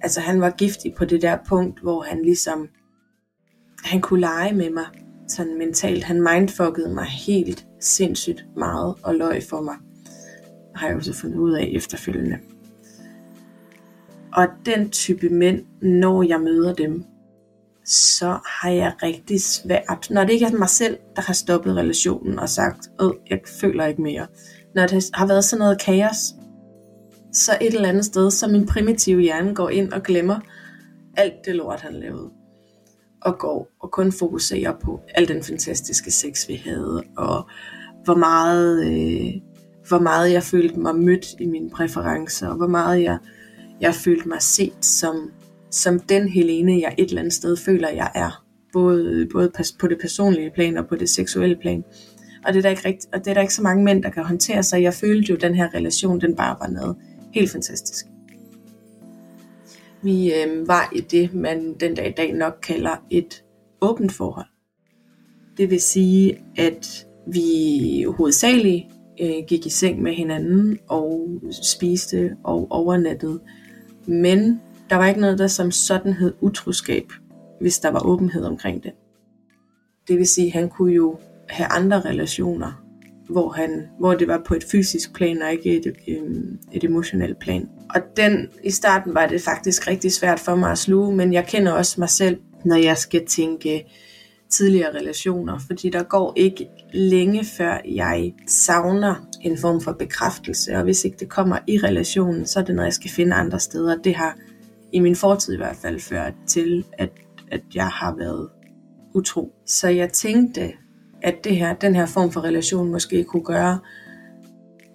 Altså 0.00 0.20
han 0.20 0.40
var 0.40 0.50
giftig 0.50 0.94
på 0.94 1.04
det 1.04 1.22
der 1.22 1.38
punkt, 1.48 1.80
hvor 1.80 2.02
han 2.02 2.22
ligesom, 2.22 2.68
han 3.84 4.00
kunne 4.00 4.20
lege 4.20 4.54
med 4.54 4.70
mig 4.70 4.86
sådan 5.28 5.58
mentalt. 5.58 6.04
Han 6.04 6.22
mindfuckede 6.22 6.94
mig 6.94 7.04
helt 7.04 7.66
sindssygt 7.80 8.44
meget 8.56 8.94
og 9.02 9.14
løg 9.14 9.42
for 9.50 9.60
mig. 9.60 9.76
Har 10.74 10.86
jeg 10.86 10.96
jo 10.96 11.00
så 11.00 11.12
fundet 11.12 11.38
ud 11.38 11.52
af 11.52 11.70
efterfølgende. 11.74 12.38
Og 14.32 14.46
den 14.66 14.90
type 14.90 15.28
mænd, 15.28 15.64
når 15.82 16.22
jeg 16.22 16.40
møder 16.40 16.74
dem, 16.74 17.04
så 17.84 18.38
har 18.46 18.70
jeg 18.70 18.92
rigtig 19.02 19.42
svært, 19.42 20.06
når 20.10 20.24
det 20.24 20.32
ikke 20.32 20.46
er 20.46 20.58
mig 20.58 20.68
selv, 20.68 20.98
der 21.16 21.22
har 21.22 21.34
stoppet 21.34 21.76
relationen 21.76 22.38
og 22.38 22.48
sagt, 22.48 22.90
øh, 23.02 23.10
jeg 23.30 23.40
føler 23.46 23.86
ikke 23.86 24.02
mere. 24.02 24.26
Når 24.74 24.86
det 24.86 25.10
har 25.14 25.26
været 25.26 25.44
sådan 25.44 25.60
noget 25.60 25.80
kaos, 25.80 26.34
så 27.32 27.58
et 27.60 27.74
eller 27.74 27.88
andet 27.88 28.04
sted, 28.04 28.30
så 28.30 28.48
min 28.48 28.66
primitive 28.66 29.20
hjerne 29.20 29.54
går 29.54 29.68
ind 29.68 29.92
og 29.92 30.02
glemmer 30.02 30.40
alt 31.16 31.34
det 31.44 31.54
lort, 31.54 31.80
han 31.80 31.94
lavede. 31.94 32.30
Og 33.20 33.38
går 33.38 33.68
og 33.80 33.90
kun 33.90 34.12
fokuserer 34.12 34.72
på 34.84 35.00
al 35.14 35.28
den 35.28 35.42
fantastiske 35.42 36.10
sex, 36.10 36.48
vi 36.48 36.62
havde, 36.64 37.02
og 37.16 37.48
hvor 38.04 38.14
meget, 38.14 38.86
øh, 38.86 39.32
hvor 39.88 39.98
meget 39.98 40.32
jeg 40.32 40.42
følte 40.42 40.80
mig 40.80 40.96
mødt 40.96 41.26
i 41.40 41.46
mine 41.46 41.70
præferencer, 41.70 42.48
og 42.48 42.56
hvor 42.56 42.66
meget 42.66 43.02
jeg, 43.02 43.18
jeg 43.80 43.94
følte 43.94 44.28
mig 44.28 44.42
set 44.42 44.84
som 44.84 45.30
som 45.72 46.00
den 46.00 46.28
Helene, 46.28 46.80
jeg 46.80 46.94
et 46.98 47.08
eller 47.08 47.20
andet 47.20 47.34
sted 47.34 47.56
føler, 47.56 47.88
jeg 47.88 48.10
er. 48.14 48.44
Både, 48.72 49.28
både 49.32 49.52
på 49.80 49.86
det 49.86 49.98
personlige 50.00 50.50
plan 50.54 50.76
og 50.76 50.86
på 50.86 50.96
det 50.96 51.08
seksuelle 51.08 51.56
plan. 51.60 51.84
Og 52.46 52.52
det, 52.52 52.58
er 52.58 52.62
der 52.62 52.70
ikke 52.70 52.88
rigt, 52.88 53.06
og 53.12 53.18
det 53.18 53.26
er 53.26 53.34
der 53.34 53.40
ikke 53.40 53.54
så 53.54 53.62
mange 53.62 53.84
mænd, 53.84 54.02
der 54.02 54.10
kan 54.10 54.24
håndtere, 54.24 54.62
så 54.62 54.76
jeg 54.76 54.94
følte 54.94 55.30
jo, 55.30 55.36
at 55.36 55.42
den 55.42 55.54
her 55.54 55.74
relation, 55.74 56.20
den 56.20 56.36
bare 56.36 56.56
var 56.60 56.68
noget 56.68 56.96
helt 57.32 57.50
fantastisk. 57.50 58.06
Vi 60.02 60.34
øh, 60.34 60.68
var 60.68 60.92
i 60.94 61.00
det, 61.00 61.34
man 61.34 61.74
den 61.80 61.94
dag 61.94 62.08
i 62.08 62.12
dag 62.12 62.32
nok 62.32 62.58
kalder 62.62 62.96
et 63.10 63.44
åbent 63.80 64.12
forhold. 64.12 64.46
Det 65.56 65.70
vil 65.70 65.80
sige, 65.80 66.44
at 66.56 67.06
vi 67.26 68.06
hovedsageligt 68.16 68.86
øh, 69.20 69.44
gik 69.48 69.66
i 69.66 69.70
seng 69.70 70.02
med 70.02 70.12
hinanden 70.14 70.78
og 70.88 71.28
spiste 71.62 72.36
og 72.44 72.66
overnattede. 72.70 73.40
Men 74.06 74.60
der 74.90 74.96
var 74.96 75.08
ikke 75.08 75.20
noget, 75.20 75.38
der 75.38 75.46
som 75.46 75.70
sådan 75.70 76.12
hed 76.12 76.34
utroskab, 76.40 77.12
hvis 77.60 77.78
der 77.78 77.90
var 77.90 78.06
åbenhed 78.06 78.44
omkring 78.44 78.82
det. 78.82 78.92
Det 80.08 80.18
vil 80.18 80.26
sige, 80.26 80.46
at 80.46 80.52
han 80.52 80.68
kunne 80.68 80.92
jo 80.92 81.18
have 81.48 81.66
andre 81.66 82.00
relationer, 82.00 82.81
hvor, 83.32 83.50
han, 83.50 83.88
hvor 83.98 84.14
det 84.14 84.28
var 84.28 84.42
på 84.46 84.54
et 84.54 84.64
fysisk 84.64 85.14
plan 85.14 85.42
og 85.42 85.52
ikke 85.52 85.76
et, 85.76 85.86
øh, 86.08 86.22
et 86.72 86.84
emotionelt 86.84 87.38
plan. 87.38 87.68
Og 87.94 88.00
den, 88.16 88.48
i 88.64 88.70
starten 88.70 89.14
var 89.14 89.26
det 89.26 89.40
faktisk 89.40 89.88
rigtig 89.88 90.12
svært 90.12 90.40
for 90.40 90.54
mig 90.54 90.70
at 90.70 90.78
sluge, 90.78 91.16
men 91.16 91.32
jeg 91.32 91.46
kender 91.46 91.72
også 91.72 92.00
mig 92.00 92.08
selv, 92.08 92.36
når 92.64 92.76
jeg 92.76 92.96
skal 92.96 93.26
tænke 93.26 93.84
tidligere 94.50 94.94
relationer, 94.94 95.58
fordi 95.66 95.90
der 95.90 96.02
går 96.02 96.32
ikke 96.36 96.68
længe 96.92 97.44
før 97.44 97.80
jeg 97.88 98.32
savner 98.46 99.28
en 99.40 99.58
form 99.58 99.80
for 99.80 99.92
bekræftelse, 99.92 100.76
og 100.76 100.82
hvis 100.82 101.04
ikke 101.04 101.16
det 101.20 101.28
kommer 101.28 101.58
i 101.66 101.78
relationen, 101.78 102.46
så 102.46 102.60
er 102.60 102.64
det 102.64 102.74
noget, 102.74 102.86
jeg 102.86 102.94
skal 102.94 103.10
finde 103.10 103.34
andre 103.34 103.60
steder. 103.60 103.96
Det 103.96 104.14
har 104.14 104.36
i 104.92 105.00
min 105.00 105.16
fortid 105.16 105.54
i 105.54 105.56
hvert 105.56 105.76
fald 105.76 106.00
ført 106.00 106.34
til, 106.46 106.84
at, 106.98 107.10
at 107.50 107.62
jeg 107.74 107.86
har 107.86 108.16
været 108.16 108.48
utro. 109.14 109.52
Så 109.66 109.88
jeg 109.88 110.12
tænkte, 110.12 110.72
at 111.22 111.44
det 111.44 111.56
her, 111.56 111.74
den 111.74 111.94
her 111.94 112.06
form 112.06 112.30
for 112.30 112.40
relation 112.44 112.90
måske 112.90 113.24
kunne 113.24 113.44
gøre, 113.44 113.78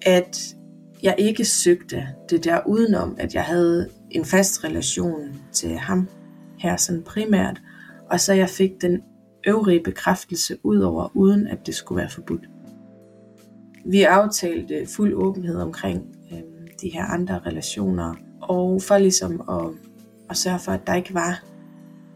at 0.01 0.55
jeg 1.03 1.15
ikke 1.17 1.45
søgte 1.45 2.07
det 2.29 2.43
der 2.43 2.59
udenom, 2.65 3.15
at 3.19 3.33
jeg 3.33 3.43
havde 3.43 3.89
en 4.11 4.25
fast 4.25 4.63
relation 4.63 5.41
til 5.51 5.77
ham 5.77 6.07
her 6.57 6.77
sådan 6.77 7.03
primært, 7.03 7.61
og 8.09 8.19
så 8.19 8.33
jeg 8.33 8.49
fik 8.49 8.81
den 8.81 9.01
øvrige 9.47 9.83
bekræftelse 9.83 10.57
udover, 10.63 11.15
uden 11.15 11.47
at 11.47 11.65
det 11.65 11.75
skulle 11.75 11.99
være 12.01 12.09
forbudt. 12.09 12.49
Vi 13.85 14.03
aftalte 14.03 14.87
fuld 14.87 15.13
åbenhed 15.13 15.55
omkring 15.55 16.17
øhm, 16.31 16.67
de 16.81 16.89
her 16.89 17.05
andre 17.05 17.39
relationer, 17.45 18.15
og 18.41 18.81
for 18.81 18.97
ligesom 18.97 19.41
at, 19.49 19.69
at 20.29 20.37
sørge 20.37 20.59
for, 20.59 20.71
at 20.71 20.87
der 20.87 20.95
ikke 20.95 21.13
var 21.13 21.43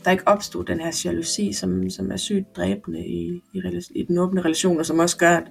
der 0.06 0.12
ikke 0.12 0.28
opstod 0.28 0.66
den 0.66 0.80
her 0.80 1.02
jalousi, 1.06 1.54
som, 1.54 1.90
som 1.90 2.12
er 2.12 2.18
sygt 2.18 2.56
dræbende 2.56 3.08
i, 3.08 3.42
i, 3.54 3.62
i 3.96 4.04
den 4.04 4.18
åbne 4.18 4.42
relation, 4.42 4.80
og 4.80 4.86
som 4.86 5.00
også 5.00 5.18
gør, 5.18 5.30
at 5.30 5.44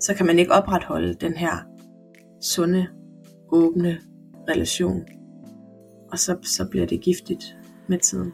så 0.00 0.14
kan 0.14 0.26
man 0.26 0.38
ikke 0.38 0.52
opretholde 0.52 1.14
den 1.14 1.32
her 1.32 1.56
sunde, 2.42 2.86
åbne 3.52 3.98
relation. 4.48 5.04
Og 6.12 6.18
så, 6.18 6.36
så 6.42 6.68
bliver 6.70 6.86
det 6.86 7.00
giftigt 7.00 7.56
med 7.88 7.98
tiden. 7.98 8.32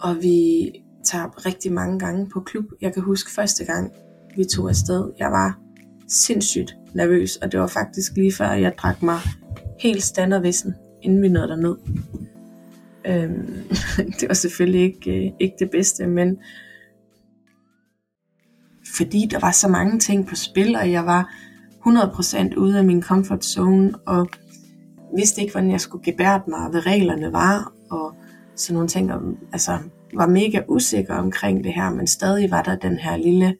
Og 0.00 0.16
vi 0.22 0.70
tager 1.04 1.46
rigtig 1.46 1.72
mange 1.72 1.98
gange 1.98 2.28
på 2.28 2.40
klub. 2.40 2.64
Jeg 2.80 2.94
kan 2.94 3.02
huske 3.02 3.30
første 3.30 3.64
gang, 3.64 3.92
vi 4.36 4.44
tog 4.44 4.68
afsted. 4.68 5.10
Jeg 5.18 5.30
var 5.30 5.58
sindssygt 6.08 6.76
nervøs, 6.94 7.36
og 7.36 7.52
det 7.52 7.60
var 7.60 7.66
faktisk 7.66 8.12
lige 8.16 8.32
før, 8.32 8.50
jeg 8.50 8.74
drak 8.78 9.02
mig 9.02 9.18
helt 9.78 10.02
standardvissen, 10.02 10.74
inden 11.02 11.22
vi 11.22 11.28
nåede 11.28 11.48
derned. 11.48 11.76
Øhm, 13.06 13.62
det 14.20 14.28
var 14.28 14.34
selvfølgelig 14.34 14.82
ikke, 14.82 15.26
øh, 15.26 15.32
ikke 15.40 15.56
det 15.58 15.70
bedste, 15.70 16.06
men 16.06 16.38
fordi 18.96 19.28
der 19.30 19.38
var 19.38 19.50
så 19.50 19.68
mange 19.68 19.98
ting 19.98 20.26
på 20.26 20.34
spil, 20.34 20.76
og 20.76 20.92
jeg 20.92 21.06
var 21.06 21.34
100% 21.86 22.56
ude 22.56 22.78
af 22.78 22.84
min 22.84 23.02
comfort 23.02 23.44
zone, 23.44 23.94
og 24.06 24.28
vidste 25.16 25.40
ikke, 25.40 25.52
hvordan 25.52 25.70
jeg 25.70 25.80
skulle 25.80 26.04
gebære 26.04 26.42
mig, 26.48 26.70
hvad 26.70 26.86
reglerne 26.86 27.32
var, 27.32 27.72
og 27.90 28.14
sådan 28.56 28.74
nogle 28.74 28.88
ting, 28.88 29.12
og, 29.12 29.20
altså 29.52 29.78
var 30.14 30.26
mega 30.26 30.60
usikker 30.68 31.14
omkring 31.14 31.64
det 31.64 31.72
her, 31.74 31.90
men 31.90 32.06
stadig 32.06 32.50
var 32.50 32.62
der 32.62 32.76
den 32.76 32.98
her 32.98 33.16
lille 33.16 33.56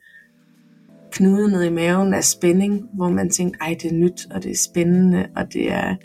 knude 1.12 1.50
ned 1.50 1.62
i 1.62 1.70
maven 1.70 2.14
af 2.14 2.24
spænding, 2.24 2.88
hvor 2.94 3.08
man 3.08 3.30
tænkte, 3.30 3.58
ej, 3.60 3.76
det 3.82 3.90
er 3.90 3.94
nyt, 3.94 4.26
og 4.30 4.42
det 4.42 4.50
er 4.50 4.56
spændende, 4.56 5.26
og 5.36 5.52
det 5.52 5.72
er, 5.72 5.96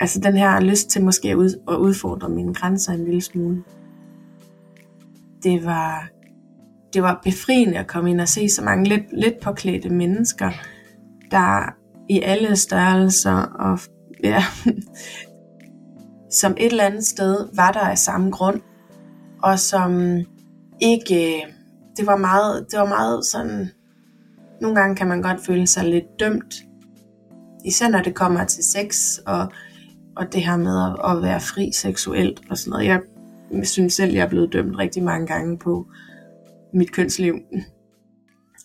altså 0.00 0.20
den 0.20 0.36
her 0.36 0.60
lyst 0.60 0.90
til 0.90 1.04
måske 1.04 1.28
at, 1.28 1.34
ud, 1.34 1.60
at 1.68 1.76
udfordre 1.76 2.28
mine 2.28 2.54
grænser 2.54 2.92
en 2.92 3.04
lille 3.04 3.20
smule. 3.20 3.62
Det 5.42 5.64
var, 5.64 6.08
det 6.92 7.02
var 7.02 7.20
befriende 7.24 7.78
at 7.78 7.86
komme 7.86 8.10
ind 8.10 8.20
og 8.20 8.28
se 8.28 8.48
så 8.48 8.62
mange 8.64 8.88
lidt, 8.88 9.02
lidt 9.12 9.40
påklædte 9.40 9.88
mennesker, 9.88 10.50
der 11.30 11.74
i 12.08 12.20
alle 12.20 12.56
størrelser 12.56 13.42
og 13.42 13.78
ja, 14.24 14.42
som 16.40 16.52
et 16.52 16.66
eller 16.66 16.84
andet 16.84 17.06
sted 17.06 17.48
var 17.54 17.72
der 17.72 17.80
af 17.80 17.98
samme 17.98 18.30
grund, 18.30 18.60
og 19.42 19.58
som 19.58 20.18
ikke, 20.80 21.46
det 21.96 22.06
var 22.06 22.16
meget, 22.16 22.66
det 22.70 22.78
var 22.78 22.88
meget 22.88 23.24
sådan, 23.26 23.70
nogle 24.60 24.76
gange 24.80 24.96
kan 24.96 25.08
man 25.08 25.22
godt 25.22 25.44
føle 25.44 25.66
sig 25.66 25.84
lidt 25.84 26.20
dømt, 26.20 26.54
især 27.64 27.88
når 27.88 28.02
det 28.02 28.14
kommer 28.14 28.44
til 28.44 28.64
sex, 28.64 29.18
og, 29.26 29.52
og 30.20 30.32
det 30.32 30.42
her 30.42 30.56
med 30.56 30.82
at, 30.84 31.16
at 31.16 31.22
være 31.22 31.40
fri 31.40 31.72
seksuelt 31.72 32.40
og 32.50 32.58
sådan 32.58 32.70
noget. 32.70 32.86
Jeg 32.86 33.00
synes 33.66 33.94
selv, 33.94 34.12
jeg 34.12 34.24
er 34.24 34.28
blevet 34.28 34.52
dømt 34.52 34.78
rigtig 34.78 35.02
mange 35.02 35.26
gange 35.26 35.58
på 35.58 35.86
mit 36.72 36.92
kønsliv. 36.92 37.34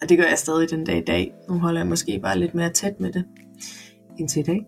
Og 0.02 0.10
det 0.10 0.18
gør 0.18 0.26
jeg 0.26 0.38
stadig 0.38 0.70
den 0.70 0.86
dag 0.86 0.98
i 0.98 1.06
dag. 1.08 1.34
Nu 1.50 1.60
holder 1.60 1.80
jeg 1.80 1.88
måske 1.88 2.20
bare 2.24 2.40
lidt 2.40 2.56
mere 2.56 2.70
tæt 2.70 3.00
med 3.00 3.12
det 3.12 3.26
indtil 4.20 4.40
i 4.40 4.44
dag. 4.44 4.66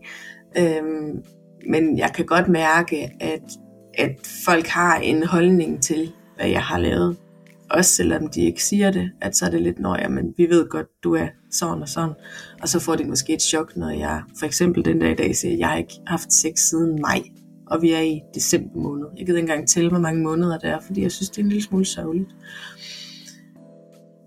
Øhm, 0.57 1.23
men 1.69 1.97
jeg 1.97 2.11
kan 2.15 2.25
godt 2.25 2.47
mærke, 2.47 3.11
at, 3.19 3.41
at 3.93 4.15
folk 4.45 4.67
har 4.67 4.97
en 4.97 5.23
holdning 5.23 5.83
til, 5.83 6.11
hvad 6.35 6.47
jeg 6.47 6.61
har 6.61 6.77
lavet. 6.77 7.17
Også 7.69 7.91
selvom 7.91 8.27
de 8.27 8.41
ikke 8.41 8.63
siger 8.63 8.91
det, 8.91 9.11
at 9.21 9.35
så 9.35 9.45
er 9.45 9.49
det 9.49 9.61
lidt, 9.61 9.79
når 9.79 10.09
men 10.09 10.33
vi 10.37 10.49
ved 10.49 10.69
godt, 10.69 10.87
du 11.03 11.15
er 11.15 11.27
sådan 11.51 11.81
og 11.81 11.89
sådan. 11.89 12.13
Og 12.61 12.69
så 12.69 12.79
får 12.79 12.95
de 12.95 13.05
måske 13.05 13.33
et 13.33 13.41
chok, 13.41 13.75
når 13.75 13.89
jeg 13.89 14.21
for 14.39 14.45
eksempel 14.45 14.85
den 14.85 14.99
dag 14.99 15.11
i 15.11 15.15
dag 15.15 15.35
siger, 15.35 15.53
at 15.53 15.59
jeg 15.59 15.67
har 15.67 15.77
ikke 15.77 15.99
haft 16.07 16.33
sex 16.33 16.59
siden 16.69 17.01
maj, 17.01 17.21
og 17.67 17.81
vi 17.81 17.91
er 17.91 18.01
i 18.01 18.21
december 18.35 18.79
måned. 18.79 19.05
Jeg 19.17 19.25
gider 19.25 19.37
ikke 19.37 19.51
engang 19.51 19.67
tælle, 19.67 19.89
hvor 19.89 19.99
mange 19.99 20.23
måneder 20.23 20.57
det 20.57 20.69
er, 20.69 20.79
fordi 20.79 21.01
jeg 21.01 21.11
synes, 21.11 21.29
det 21.29 21.37
er 21.37 21.43
en 21.43 21.49
lille 21.49 21.63
smule 21.63 21.85
sørgeligt. 21.85 22.29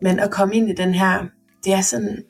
Men 0.03 0.19
at 0.19 0.31
komme 0.31 0.55
ind 0.55 0.71
i 0.71 0.75
den 0.75 0.95
her, 0.95 1.27
det 1.65 1.73
er 1.73 1.81
sådan, 1.81 2.25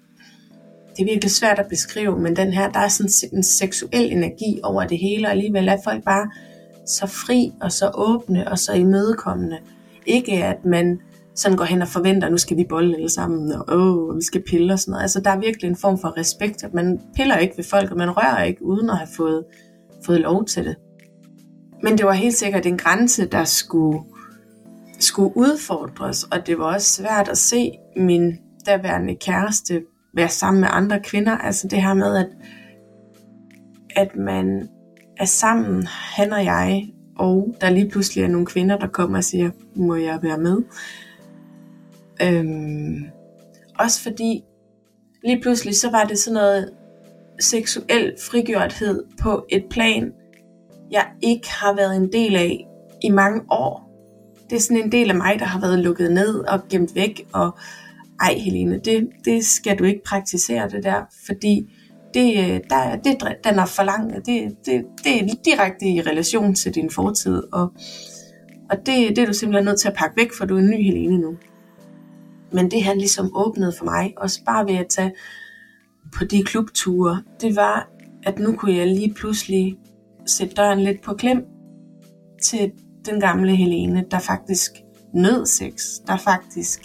det 0.97 1.02
er 1.02 1.05
virkelig 1.05 1.31
svært 1.31 1.59
at 1.59 1.67
beskrive, 1.69 2.21
men 2.21 2.37
den 2.37 2.52
her, 2.52 2.71
der 2.71 2.81
er 2.81 2.88
sådan 2.88 3.31
en 3.33 3.43
seksuel 3.43 4.12
energi 4.12 4.61
over 4.62 4.87
det 4.87 4.99
hele, 4.99 5.26
og 5.26 5.31
alligevel 5.31 5.69
er 5.69 5.76
folk 5.85 6.05
bare 6.05 6.31
så 6.87 7.07
fri 7.07 7.52
og 7.61 7.73
så 7.73 7.90
åbne 7.95 8.50
og 8.50 8.59
så 8.59 8.73
imødekommende. 8.73 9.59
Ikke 10.07 10.45
at 10.45 10.64
man 10.64 11.00
sådan 11.35 11.57
går 11.57 11.64
hen 11.64 11.83
og 11.83 11.88
forventer, 11.88 12.26
at 12.26 12.33
nu 12.33 12.38
skal 12.38 12.57
vi 12.57 12.66
bolle 12.69 12.97
alle 12.97 13.09
sammen, 13.09 13.52
og 13.52 13.64
åh, 13.69 14.16
vi 14.16 14.23
skal 14.23 14.42
pille 14.42 14.73
og 14.73 14.78
sådan 14.78 14.92
noget. 14.92 15.02
Altså 15.02 15.21
der 15.21 15.30
er 15.30 15.38
virkelig 15.40 15.69
en 15.69 15.76
form 15.76 15.99
for 15.99 16.19
respekt, 16.19 16.64
at 16.64 16.75
man 16.75 17.00
piller 17.16 17.37
ikke 17.37 17.57
ved 17.57 17.64
folk, 17.64 17.90
og 17.90 17.97
man 17.97 18.11
rører 18.11 18.42
ikke 18.42 18.64
uden 18.64 18.90
at 18.90 18.97
have 18.97 19.09
fået, 19.16 19.45
fået 20.04 20.21
lov 20.21 20.45
til 20.45 20.64
det. 20.64 20.76
Men 21.83 21.99
det 21.99 22.07
var 22.07 22.12
helt 22.12 22.35
sikkert 22.35 22.66
en 22.66 22.78
grænse, 22.78 23.26
der 23.26 23.45
skulle, 23.45 24.00
skulle 24.99 25.37
udfordres, 25.37 26.25
og 26.25 26.47
det 26.47 26.59
var 26.59 26.64
også 26.64 27.02
svært 27.02 27.28
at 27.28 27.38
se 27.38 27.73
min 27.97 28.38
daværende 28.66 29.16
kæreste 29.16 29.83
være 30.14 30.28
sammen 30.28 30.61
med 30.61 30.69
andre 30.73 31.00
kvinder. 31.00 31.37
Altså 31.38 31.69
det 31.69 31.83
her 31.83 31.95
med, 31.95 32.16
at, 32.16 32.28
at 33.97 34.16
man 34.16 34.69
er 35.16 35.25
sammen, 35.25 35.87
han 35.87 36.33
og 36.33 36.45
jeg, 36.45 36.88
og 37.19 37.55
der 37.61 37.71
lige 37.71 37.88
pludselig 37.88 38.25
er 38.25 38.29
nogle 38.29 38.47
kvinder, 38.47 38.79
der 38.79 38.87
kommer 38.87 39.19
og 39.19 39.25
siger, 39.25 39.50
må 39.75 39.95
jeg 39.95 40.19
være 40.23 40.38
med? 40.38 40.62
Øhm, 42.23 43.05
også 43.79 44.02
fordi 44.02 44.45
lige 45.25 45.40
pludselig 45.40 45.76
så 45.76 45.90
var 45.90 46.05
det 46.05 46.19
sådan 46.19 46.35
noget 46.35 46.71
seksuel 47.40 48.14
frigjorthed 48.31 49.05
på 49.23 49.47
et 49.49 49.64
plan, 49.71 50.12
jeg 50.90 51.07
ikke 51.23 51.50
har 51.50 51.76
været 51.76 51.97
en 51.97 52.12
del 52.12 52.37
af 52.37 52.67
i 53.02 53.11
mange 53.11 53.40
år. 53.50 53.90
Det 54.50 54.57
er 54.57 54.61
sådan 54.61 54.83
en 54.83 54.93
del 54.93 55.11
af 55.11 55.17
mig, 55.17 55.38
der 55.38 55.45
har 55.45 55.61
været 55.61 55.79
lukket 55.79 56.12
ned 56.12 56.35
og 56.38 56.69
gemt 56.69 56.95
væk, 56.95 57.26
og 57.33 57.59
ej 58.21 58.35
Helene, 58.35 58.81
det, 58.85 59.09
det 59.25 59.45
skal 59.45 59.79
du 59.79 59.85
ikke 59.85 60.02
praktisere 60.07 60.69
det 60.69 60.85
der, 60.85 61.02
fordi 61.26 61.73
det, 62.14 62.38
øh, 62.38 62.61
der, 62.71 62.97
det, 62.97 63.37
den 63.45 63.59
er 63.59 63.67
for 63.67 63.83
lang, 63.83 64.14
det, 64.14 64.57
det, 64.67 64.85
det 65.05 65.23
er 65.23 65.35
direkte 65.45 65.87
i 65.87 66.00
relation 66.00 66.55
til 66.55 66.75
din 66.75 66.90
fortid, 66.90 67.43
og, 67.52 67.73
og 68.71 68.76
det, 68.76 69.09
det 69.09 69.19
er 69.19 69.26
du 69.26 69.33
simpelthen 69.33 69.64
nødt 69.64 69.81
til 69.81 69.88
at 69.88 69.95
pakke 69.95 70.17
væk, 70.17 70.33
for 70.38 70.45
du 70.45 70.55
er 70.55 70.59
en 70.59 70.71
ny 70.71 70.85
Helene 70.85 71.19
nu. 71.19 71.37
Men 72.52 72.71
det 72.71 72.85
han 72.85 72.99
ligesom 72.99 73.37
åbnede 73.37 73.73
for 73.79 73.85
mig, 73.85 74.14
også 74.17 74.45
bare 74.45 74.67
ved 74.67 74.75
at 74.75 74.87
tage 74.88 75.12
på 76.17 76.25
de 76.25 76.43
klubture, 76.43 77.23
det 77.40 77.57
var, 77.57 77.88
at 78.23 78.38
nu 78.38 78.52
kunne 78.52 78.76
jeg 78.76 78.87
lige 78.87 79.14
pludselig 79.14 79.79
sætte 80.26 80.55
døren 80.55 80.81
lidt 80.81 81.02
på 81.02 81.14
klem 81.14 81.45
til 82.43 82.73
den 83.05 83.21
gamle 83.21 83.57
Helene, 83.57 84.05
der 84.11 84.19
faktisk 84.19 84.73
nød 85.14 85.47
sex, 85.47 85.83
der 86.07 86.17
faktisk 86.17 86.81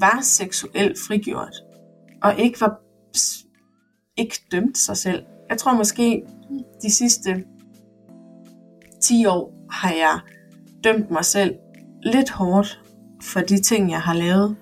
var 0.00 0.18
seksuelt 0.22 0.98
frigjort, 1.08 1.54
og 2.22 2.38
ikke 2.38 2.60
var 2.60 2.80
ikke 4.18 4.40
dømt 4.52 4.78
sig 4.78 4.96
selv. 4.96 5.22
Jeg 5.50 5.58
tror 5.58 5.72
måske 5.72 6.22
de 6.82 6.90
sidste 6.90 7.44
10 9.02 9.26
år 9.26 9.66
har 9.70 9.92
jeg 9.92 10.20
dømt 10.84 11.10
mig 11.10 11.24
selv 11.24 11.54
lidt 12.02 12.30
hårdt 12.30 12.80
for 13.22 13.40
de 13.40 13.62
ting, 13.62 13.90
jeg 13.90 14.00
har 14.00 14.14
lavet, 14.14 14.56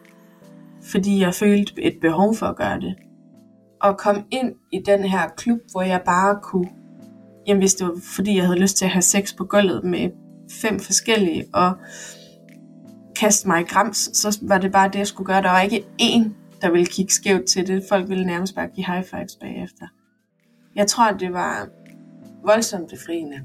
fordi 0.82 1.20
jeg 1.20 1.34
følte 1.34 1.82
et 1.82 1.98
behov 2.00 2.34
for 2.34 2.46
at 2.46 2.56
gøre 2.56 2.80
det. 2.80 2.94
Og 3.82 3.98
kom 3.98 4.25
ind 4.30 4.52
i 4.72 4.82
den 4.86 5.04
her 5.04 5.28
klub, 5.36 5.58
hvor 5.70 5.82
jeg 5.82 6.02
bare 6.06 6.38
kunne, 6.42 6.68
jamen 7.46 7.60
hvis 7.60 7.75
det 7.75 7.86
var 7.86 8.00
fordi 8.16 8.36
jeg 8.36 8.44
havde 8.46 8.58
lyst 8.58 8.76
til 8.76 8.84
at 8.84 8.90
have 8.90 9.02
sex 9.02 9.36
på 9.36 9.44
gulvet 9.44 9.84
med 9.84 10.10
fem 10.50 10.80
forskellige, 10.80 11.44
og 11.52 11.72
kaste 13.16 13.48
mig 13.48 13.60
i 13.60 13.64
grams, 13.64 14.10
så 14.12 14.38
var 14.42 14.58
det 14.58 14.72
bare 14.72 14.88
det, 14.88 14.98
jeg 14.98 15.06
skulle 15.06 15.26
gøre. 15.26 15.42
Der 15.42 15.50
var 15.50 15.60
ikke 15.60 15.84
én, 16.02 16.30
der 16.62 16.70
ville 16.70 16.86
kigge 16.86 17.12
skævt 17.12 17.44
til 17.44 17.66
det. 17.66 17.84
Folk 17.88 18.08
ville 18.08 18.26
nærmest 18.26 18.54
bare 18.54 18.68
give 18.75 18.86
high 18.86 19.04
fives 19.04 19.36
bagefter. 19.40 19.86
Jeg 20.76 20.86
tror, 20.86 21.12
det 21.12 21.32
var 21.32 21.68
voldsomt 22.44 22.90
befriende. 22.90 23.36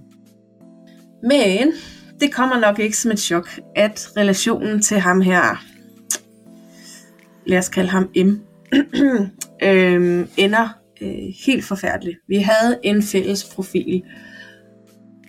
Men 1.24 1.74
det 2.20 2.34
kommer 2.34 2.60
nok 2.60 2.80
ikke 2.80 2.98
som 2.98 3.12
et 3.12 3.20
chok, 3.20 3.50
at 3.76 4.12
relationen 4.18 4.82
til 4.82 5.00
ham 5.00 5.22
her, 5.22 5.64
lad 7.46 7.58
os 7.58 7.70
kalde 7.70 7.90
ham 7.90 8.10
M, 8.16 8.30
øh, 9.64 10.28
ender 10.38 10.70
øh, 11.02 11.34
helt 11.46 11.66
forfærdeligt. 11.66 12.18
Vi 12.28 12.38
havde 12.38 12.80
en 12.84 13.04
fælles 13.04 13.54
profil 13.56 14.04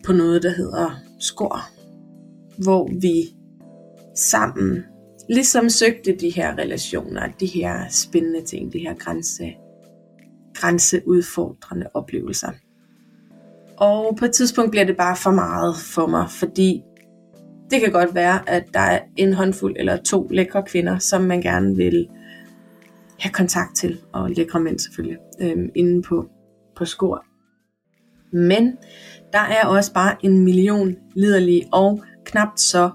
på 0.05 0.13
noget, 0.13 0.43
der 0.43 0.51
hedder 0.51 0.91
Skor, 1.21 1.61
hvor 2.59 2.91
vi 3.01 3.13
sammen 4.17 4.85
ligesom 5.29 5.69
søgte 5.69 6.17
de 6.21 6.31
her 6.31 6.59
relationer, 6.59 7.29
de 7.41 7.47
her 7.47 7.89
spændende 7.91 8.45
ting, 8.45 8.73
de 8.73 8.79
her 8.79 8.95
grænse, 8.95 9.55
grænseudfordrende 10.55 11.87
oplevelser. 11.95 12.51
Og 13.77 14.17
på 14.19 14.25
et 14.25 14.33
tidspunkt 14.33 14.71
bliver 14.71 14.85
det 14.85 14.97
bare 14.97 15.17
for 15.17 15.31
meget 15.31 15.77
for 15.77 16.07
mig, 16.07 16.31
fordi 16.31 16.83
det 17.71 17.81
kan 17.81 17.93
godt 17.93 18.15
være, 18.15 18.51
at 18.51 18.65
der 18.75 18.81
er 18.81 19.01
en 19.17 19.33
håndfuld 19.33 19.77
eller 19.79 19.97
to 19.97 20.29
lækre 20.31 20.63
kvinder, 20.63 20.99
som 20.99 21.23
man 21.23 21.43
gerne 21.43 21.77
vil 21.77 22.09
have 23.19 23.33
kontakt 23.33 23.77
til, 23.77 24.01
og 24.13 24.31
lækre 24.31 24.61
mænd 24.61 24.79
selvfølgelig, 24.79 25.19
øhm, 25.41 25.71
inde 25.75 26.03
på 26.03 26.29
på 26.77 26.85
skor. 26.85 27.25
Men 28.33 28.77
der 29.33 29.39
er 29.39 29.67
også 29.67 29.93
bare 29.93 30.17
en 30.23 30.45
million 30.45 30.97
liderlige 31.15 31.69
og 31.73 32.03
knapt 32.25 32.61
så 32.61 32.91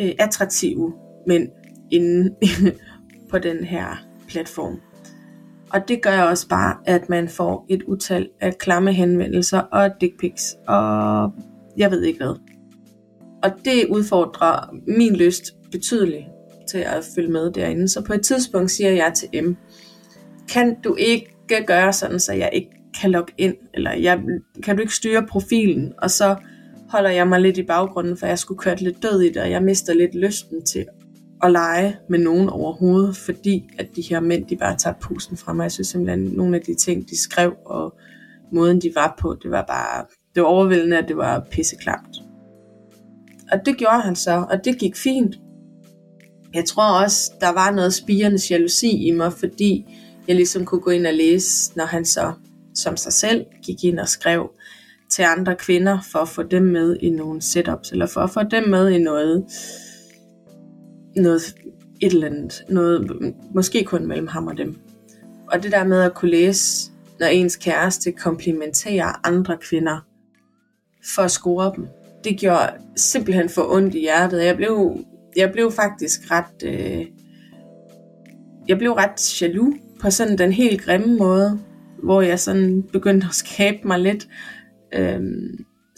øh, 0.00 0.10
attraktive 0.18 0.94
mænd 1.26 1.48
inde 1.90 2.34
på 3.30 3.38
den 3.38 3.64
her 3.64 4.06
platform. 4.28 4.80
Og 5.70 5.88
det 5.88 6.02
gør 6.02 6.20
også 6.20 6.48
bare, 6.48 6.76
at 6.86 7.08
man 7.08 7.28
får 7.28 7.66
et 7.68 7.82
utal 7.82 8.28
af 8.40 8.58
klamme 8.58 8.92
henvendelser 8.92 9.58
og 9.58 9.90
dick 10.00 10.20
pics 10.20 10.56
og 10.68 11.32
jeg 11.76 11.90
ved 11.90 12.02
ikke 12.02 12.18
hvad. 12.18 12.40
Og 13.42 13.50
det 13.64 13.86
udfordrer 13.90 14.74
min 14.86 15.16
lyst 15.16 15.54
betydeligt 15.72 16.24
til 16.70 16.78
at 16.78 17.04
følge 17.14 17.30
med 17.30 17.52
derinde. 17.52 17.88
Så 17.88 18.04
på 18.04 18.12
et 18.12 18.22
tidspunkt 18.22 18.70
siger 18.70 18.90
jeg 18.90 19.12
til 19.14 19.44
M, 19.44 19.56
kan 20.52 20.80
du 20.84 20.94
ikke 20.94 21.34
gøre 21.66 21.92
sådan, 21.92 22.20
så 22.20 22.32
jeg 22.32 22.50
ikke 22.52 22.70
kan 23.00 23.10
logge 23.10 23.32
ind, 23.38 23.54
eller 23.74 23.92
jeg, 23.92 24.22
kan 24.62 24.76
du 24.76 24.80
ikke 24.80 24.94
styre 24.94 25.26
profilen, 25.26 25.92
og 25.98 26.10
så 26.10 26.36
holder 26.88 27.10
jeg 27.10 27.28
mig 27.28 27.40
lidt 27.40 27.58
i 27.58 27.62
baggrunden, 27.62 28.16
for 28.16 28.26
jeg 28.26 28.38
skulle 28.38 28.58
køre 28.58 28.76
lidt 28.76 29.02
død 29.02 29.20
i 29.20 29.28
det, 29.28 29.42
og 29.42 29.50
jeg 29.50 29.62
mister 29.62 29.94
lidt 29.94 30.14
lysten 30.14 30.64
til 30.64 30.86
at 31.42 31.52
lege 31.52 31.96
med 32.08 32.18
nogen 32.18 32.48
overhovedet, 32.48 33.16
fordi 33.16 33.70
at 33.78 33.86
de 33.96 34.02
her 34.02 34.20
mænd, 34.20 34.46
de 34.46 34.56
bare 34.56 34.76
tager 34.76 34.94
pusten 35.00 35.36
fra 35.36 35.52
mig. 35.52 35.62
Jeg 35.62 35.72
synes 35.72 35.88
simpelthen, 35.88 36.26
at 36.26 36.32
nogle 36.32 36.56
af 36.56 36.62
de 36.62 36.74
ting, 36.74 37.10
de 37.10 37.22
skrev, 37.22 37.54
og 37.66 37.94
måden, 38.52 38.80
de 38.80 38.92
var 38.94 39.14
på, 39.20 39.36
det 39.42 39.50
var 39.50 39.64
bare, 39.68 40.04
det 40.34 40.42
var 40.42 40.48
overvældende, 40.48 40.98
at 40.98 41.08
det 41.08 41.16
var 41.16 41.46
pisseklamt. 41.50 42.16
Og 43.52 43.58
det 43.66 43.76
gjorde 43.76 44.00
han 44.00 44.16
så, 44.16 44.46
og 44.50 44.64
det 44.64 44.78
gik 44.78 44.96
fint. 44.96 45.38
Jeg 46.54 46.64
tror 46.64 47.02
også, 47.02 47.32
der 47.40 47.48
var 47.48 47.70
noget 47.70 47.94
spirende 47.94 48.38
jalousi 48.50 49.06
i 49.06 49.10
mig, 49.10 49.32
fordi 49.32 49.86
jeg 50.28 50.36
ligesom 50.36 50.64
kunne 50.64 50.80
gå 50.80 50.90
ind 50.90 51.06
og 51.06 51.14
læse, 51.14 51.72
når 51.76 51.84
han 51.84 52.04
så 52.04 52.32
som 52.74 52.96
sig 52.96 53.12
selv 53.12 53.44
gik 53.62 53.84
ind 53.84 53.98
og 53.98 54.08
skrev 54.08 54.50
til 55.10 55.22
andre 55.22 55.56
kvinder 55.56 55.98
for 56.12 56.18
at 56.18 56.28
få 56.28 56.42
dem 56.42 56.62
med 56.62 56.96
i 57.00 57.10
nogle 57.10 57.42
setups, 57.42 57.92
eller 57.92 58.06
for 58.06 58.20
at 58.20 58.30
få 58.30 58.42
dem 58.42 58.68
med 58.68 58.88
i 58.88 58.98
noget, 58.98 59.44
noget 61.16 61.42
et 62.00 62.12
eller 62.12 62.26
andet, 62.26 62.64
noget, 62.68 63.34
måske 63.54 63.84
kun 63.84 64.06
mellem 64.06 64.26
ham 64.26 64.46
og 64.46 64.56
dem. 64.56 64.76
Og 65.52 65.62
det 65.62 65.72
der 65.72 65.84
med 65.84 66.02
at 66.02 66.14
kunne 66.14 66.30
læse, 66.30 66.90
når 67.20 67.26
ens 67.26 67.56
kæreste 67.56 68.12
komplimenterer 68.12 69.26
andre 69.26 69.56
kvinder 69.56 70.06
for 71.14 71.22
at 71.22 71.30
score 71.30 71.72
dem, 71.76 71.86
det 72.24 72.38
gjorde 72.38 72.72
simpelthen 72.96 73.48
for 73.48 73.72
ondt 73.72 73.94
i 73.94 74.00
hjertet. 74.00 74.44
Jeg 74.44 74.56
blev, 74.56 75.04
jeg 75.36 75.52
blev 75.52 75.72
faktisk 75.72 76.30
ret, 76.30 76.62
øh, 76.64 77.06
jeg 78.68 78.78
blev 78.78 78.92
ret 78.92 79.42
jaloux 79.42 79.74
på 80.00 80.10
sådan 80.10 80.38
den 80.38 80.52
helt 80.52 80.82
grimme 80.82 81.16
måde, 81.16 81.60
hvor 82.02 82.22
jeg 82.22 82.40
sådan 82.40 82.82
begyndte 82.82 83.26
at 83.26 83.34
skabe 83.34 83.78
mig 83.84 83.98
lidt, 83.98 84.28
øh, 84.94 85.20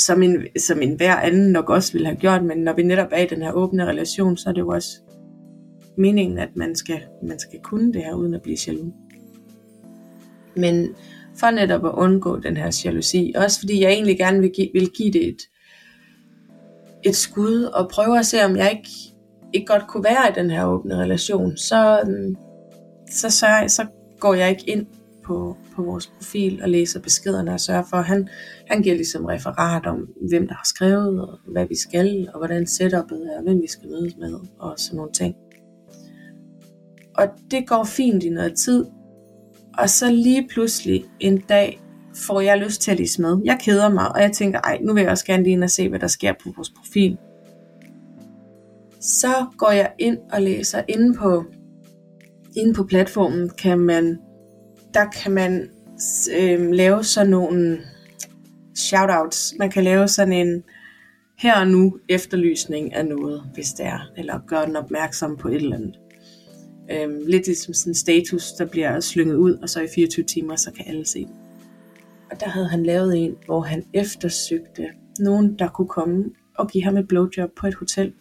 som, 0.07 0.23
en, 0.23 0.47
som 0.59 0.83
en 0.83 0.97
hver 0.97 1.17
anden 1.17 1.53
nok 1.53 1.71
også 1.71 1.93
ville 1.93 2.07
have 2.07 2.17
gjort, 2.17 2.45
men 2.45 2.59
når 2.59 2.73
vi 2.73 2.83
netop 2.83 3.09
er 3.13 3.23
i 3.23 3.27
den 3.27 3.43
her 3.43 3.53
åbne 3.53 3.87
relation, 3.87 4.37
så 4.37 4.49
er 4.49 4.53
det 4.53 4.61
jo 4.61 4.69
også 4.69 5.01
meningen, 5.99 6.39
at 6.39 6.49
man 6.57 6.77
skal, 6.77 7.01
man 7.23 7.39
skal 7.39 7.61
kunne 7.63 7.93
det 7.93 8.05
her, 8.05 8.15
uden 8.15 8.35
at 8.35 8.43
blive 8.43 8.57
jaloux. 8.67 8.93
Men 10.57 10.89
for 11.41 11.51
netop 11.51 11.87
at 11.87 11.93
undgå 11.93 12.39
den 12.39 12.57
her 12.57 12.83
jalousi, 12.85 13.33
også 13.37 13.61
fordi 13.61 13.83
jeg 13.83 13.93
egentlig 13.93 14.19
gerne 14.19 14.41
vil 14.41 14.51
give, 14.51 14.69
vil 14.75 14.91
give 14.97 15.13
det 15.13 15.29
et, 15.29 15.43
et 17.05 17.17
skud, 17.17 17.63
og 17.63 17.89
prøve 17.89 18.19
at 18.19 18.27
se, 18.27 18.45
om 18.45 18.57
jeg 18.57 18.71
ikke, 18.71 18.91
ikke 19.53 19.67
godt 19.67 19.87
kunne 19.89 20.05
være 20.05 20.29
i 20.31 20.33
den 20.35 20.51
her 20.51 20.67
åbne 20.67 20.97
relation, 20.97 21.57
så, 21.57 22.01
øhm, 22.01 22.37
så, 23.11 23.31
så, 23.31 23.47
så 23.69 23.87
går 24.21 24.35
jeg 24.35 24.51
ikke 24.51 24.71
ind 24.71 24.87
på, 25.33 25.57
på 25.75 25.83
vores 25.83 26.07
profil 26.07 26.63
og 26.63 26.69
læser 26.69 27.01
beskederne 27.01 27.53
og 27.53 27.61
sørger 27.61 27.83
for, 27.91 27.97
at 27.97 28.05
han, 28.05 28.29
han 28.71 28.83
giver 28.83 28.95
ligesom 28.95 29.25
referat 29.25 29.87
om, 29.87 30.09
hvem 30.29 30.49
der 30.49 30.55
har 30.55 30.67
skrevet, 30.75 31.21
og 31.21 31.39
hvad 31.53 31.67
vi 31.67 31.77
skal, 31.77 32.29
og 32.35 32.39
hvordan 32.39 32.67
setupet 32.67 33.23
er, 33.37 33.43
hvem 33.43 33.61
vi 33.63 33.67
skal 33.69 33.89
mødes 33.89 34.17
med, 34.17 34.35
og 34.59 34.75
sådan 34.79 34.97
nogle 34.97 35.13
ting. 35.13 35.35
Og 37.15 37.27
det 37.51 37.69
går 37.69 37.85
fint 37.85 38.23
i 38.23 38.29
noget 38.29 38.55
tid, 38.55 38.85
og 39.79 39.91
så 39.91 40.11
lige 40.11 40.49
pludselig 40.49 41.05
en 41.21 41.39
dag 41.49 41.83
får 42.15 42.41
jeg 42.41 42.59
lyst 42.59 42.81
til 42.81 42.91
at 42.91 42.99
læse 42.99 43.23
med. 43.23 43.41
Jeg 43.45 43.59
keder 43.65 43.89
mig, 43.89 44.15
og 44.15 44.21
jeg 44.21 44.33
tænker, 44.33 44.61
ej, 44.61 44.79
nu 44.83 44.95
vil 44.95 45.01
jeg 45.01 45.11
også 45.11 45.25
gerne 45.25 45.43
lige 45.43 45.53
ind 45.53 45.65
og 45.65 45.71
se, 45.71 45.89
hvad 45.89 46.01
der 46.01 46.07
sker 46.07 46.33
på 46.43 46.53
vores 46.57 46.71
profil. 46.71 47.19
Så 49.01 49.47
går 49.59 49.71
jeg 49.71 49.93
ind 49.99 50.19
og 50.33 50.43
læser 50.43 50.83
inde 50.89 51.15
på, 51.15 51.45
inde 52.57 52.75
på 52.75 52.85
platformen, 52.85 53.51
kan 53.59 53.79
man, 53.79 54.19
der 54.95 55.05
kan 55.23 55.33
man 55.33 55.71
øh, 56.39 56.71
lave 56.71 57.05
sådan 57.05 57.31
nogle 57.31 57.79
shoutouts. 58.75 59.55
Man 59.59 59.71
kan 59.71 59.85
lave 59.85 60.09
sådan 60.09 60.33
en 60.33 60.65
her 61.39 61.61
og 61.61 61.67
nu 61.67 61.99
efterlysning 62.09 62.95
af 62.95 63.07
noget, 63.07 63.43
hvis 63.55 63.73
det 63.73 63.87
er, 63.87 64.11
eller 64.17 64.41
gøre 64.47 64.67
den 64.67 64.77
opmærksom 64.77 65.37
på 65.37 65.49
et 65.49 65.55
eller 65.55 65.77
andet. 65.77 65.99
Øhm, 66.91 67.27
lidt 67.27 67.47
ligesom 67.47 67.75
sådan 67.75 67.91
en 67.91 67.95
status, 67.95 68.53
der 68.53 68.67
bliver 68.67 69.01
slynget 69.01 69.37
ud, 69.37 69.55
og 69.55 69.69
så 69.69 69.81
i 69.81 69.89
24 69.95 70.25
timer, 70.25 70.57
så 70.57 70.73
kan 70.73 70.85
alle 70.89 71.07
se 71.07 71.19
den. 71.25 71.35
Og 72.31 72.41
der 72.41 72.49
havde 72.49 72.69
han 72.69 72.83
lavet 72.83 73.25
en, 73.25 73.37
hvor 73.47 73.61
han 73.61 73.85
eftersøgte 73.93 74.87
nogen, 75.19 75.59
der 75.59 75.69
kunne 75.69 75.89
komme 75.89 76.25
og 76.55 76.69
give 76.69 76.85
ham 76.85 76.97
et 76.97 77.09
blowjob 77.09 77.51
på 77.57 77.67
et 77.67 77.75
hotel. 77.75 78.13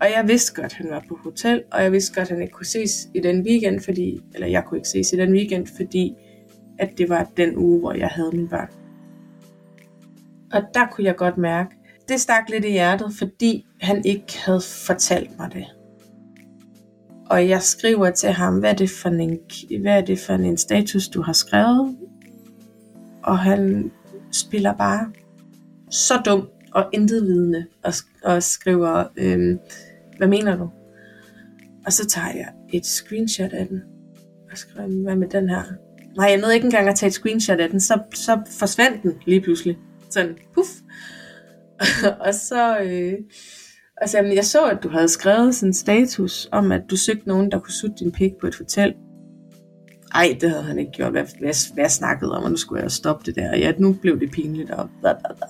Og 0.00 0.06
jeg 0.16 0.28
vidste 0.28 0.54
godt, 0.54 0.72
at 0.72 0.72
han 0.72 0.90
var 0.90 1.04
på 1.08 1.18
hotel, 1.24 1.62
og 1.72 1.82
jeg 1.82 1.92
vidste 1.92 2.14
godt, 2.14 2.28
at 2.28 2.34
han 2.34 2.42
ikke 2.42 2.52
kunne 2.52 2.66
ses 2.66 3.08
i 3.14 3.20
den 3.20 3.42
weekend, 3.42 3.80
fordi, 3.80 4.20
eller 4.34 4.46
jeg 4.46 4.64
kunne 4.64 4.78
ikke 4.78 4.88
ses 4.88 5.12
i 5.12 5.16
den 5.16 5.32
weekend, 5.32 5.66
fordi 5.76 6.14
at 6.78 6.90
det 6.98 7.08
var 7.08 7.30
den 7.36 7.56
uge, 7.56 7.80
hvor 7.80 7.92
jeg 7.92 8.08
havde 8.08 8.30
min 8.32 8.48
børn. 8.48 8.68
Og 10.52 10.62
der 10.74 10.86
kunne 10.86 11.04
jeg 11.04 11.16
godt 11.16 11.38
mærke, 11.38 11.70
det 12.08 12.20
stak 12.20 12.48
lidt 12.50 12.64
i 12.64 12.70
hjertet, 12.70 13.12
fordi 13.18 13.66
han 13.80 14.04
ikke 14.04 14.38
havde 14.44 14.60
fortalt 14.86 15.38
mig 15.38 15.52
det. 15.52 15.66
Og 17.30 17.48
jeg 17.48 17.62
skriver 17.62 18.10
til 18.10 18.28
ham, 18.28 18.58
hvad 18.58 18.70
er 18.70 18.74
det 18.74 18.90
for 18.90 19.08
en, 19.08 19.38
hvad 19.82 19.96
er 19.96 20.00
det 20.00 20.18
for 20.18 20.32
en 20.32 20.56
status, 20.56 21.08
du 21.08 21.22
har 21.22 21.32
skrevet? 21.32 21.96
Og 23.22 23.38
han 23.38 23.90
spiller 24.32 24.72
bare 24.72 25.12
så 25.90 26.14
dum 26.24 26.48
og 26.72 26.84
intet 26.92 27.22
vidne 27.22 27.66
og, 27.82 27.92
og 28.24 28.42
skriver, 28.42 29.04
øhm, 29.16 29.58
hvad 30.20 30.28
mener 30.28 30.56
du? 30.56 30.70
Og 31.86 31.92
så 31.92 32.06
tager 32.06 32.32
jeg 32.36 32.48
et 32.72 32.86
screenshot 32.86 33.52
af 33.52 33.66
den 33.66 33.82
og 34.52 34.58
skriver, 34.58 35.02
hvad 35.02 35.16
med 35.16 35.28
den 35.28 35.48
her? 35.48 35.62
Nej, 36.16 36.26
jeg 36.26 36.40
nåede 36.40 36.54
ikke 36.54 36.64
engang 36.64 36.88
at 36.88 36.96
tage 36.96 37.08
et 37.08 37.14
screenshot 37.14 37.60
af 37.60 37.70
den, 37.70 37.80
så, 37.80 38.00
så 38.14 38.40
forsvandt 38.58 39.02
den 39.02 39.12
lige 39.26 39.40
pludselig. 39.40 39.78
Sådan, 40.10 40.36
puff. 40.54 40.68
og 42.26 42.34
så, 42.34 42.80
øh, 42.80 43.18
Altså, 44.00 44.16
jamen, 44.18 44.34
jeg 44.34 44.44
så, 44.44 44.64
at 44.64 44.82
du 44.82 44.88
havde 44.88 45.08
skrevet 45.08 45.54
sådan 45.54 45.68
en 45.68 45.74
status 45.74 46.48
om, 46.52 46.72
at 46.72 46.82
du 46.90 46.96
søgte 46.96 47.28
nogen, 47.28 47.50
der 47.50 47.58
kunne 47.58 47.72
sutte 47.72 47.96
din 47.98 48.12
pik 48.12 48.32
på 48.40 48.46
et 48.46 48.56
hotel. 48.56 48.94
Ej, 50.14 50.38
det 50.40 50.50
havde 50.50 50.62
han 50.62 50.78
ikke 50.78 50.92
gjort. 50.92 51.10
Hvad, 51.10 51.24
hvad, 51.38 51.74
hvad 51.74 51.88
snakkede 51.88 52.32
om, 52.36 52.44
og 52.44 52.50
nu 52.50 52.56
skulle 52.56 52.82
jeg 52.82 52.90
stoppe 52.90 53.26
det 53.26 53.34
der. 53.34 53.56
Ja, 53.56 53.72
nu 53.78 53.92
blev 53.92 54.20
det 54.20 54.30
pinligt. 54.30 54.70
Og, 54.70 54.88
bla, 55.00 55.12
bla, 55.12 55.34
bla. 55.34 55.46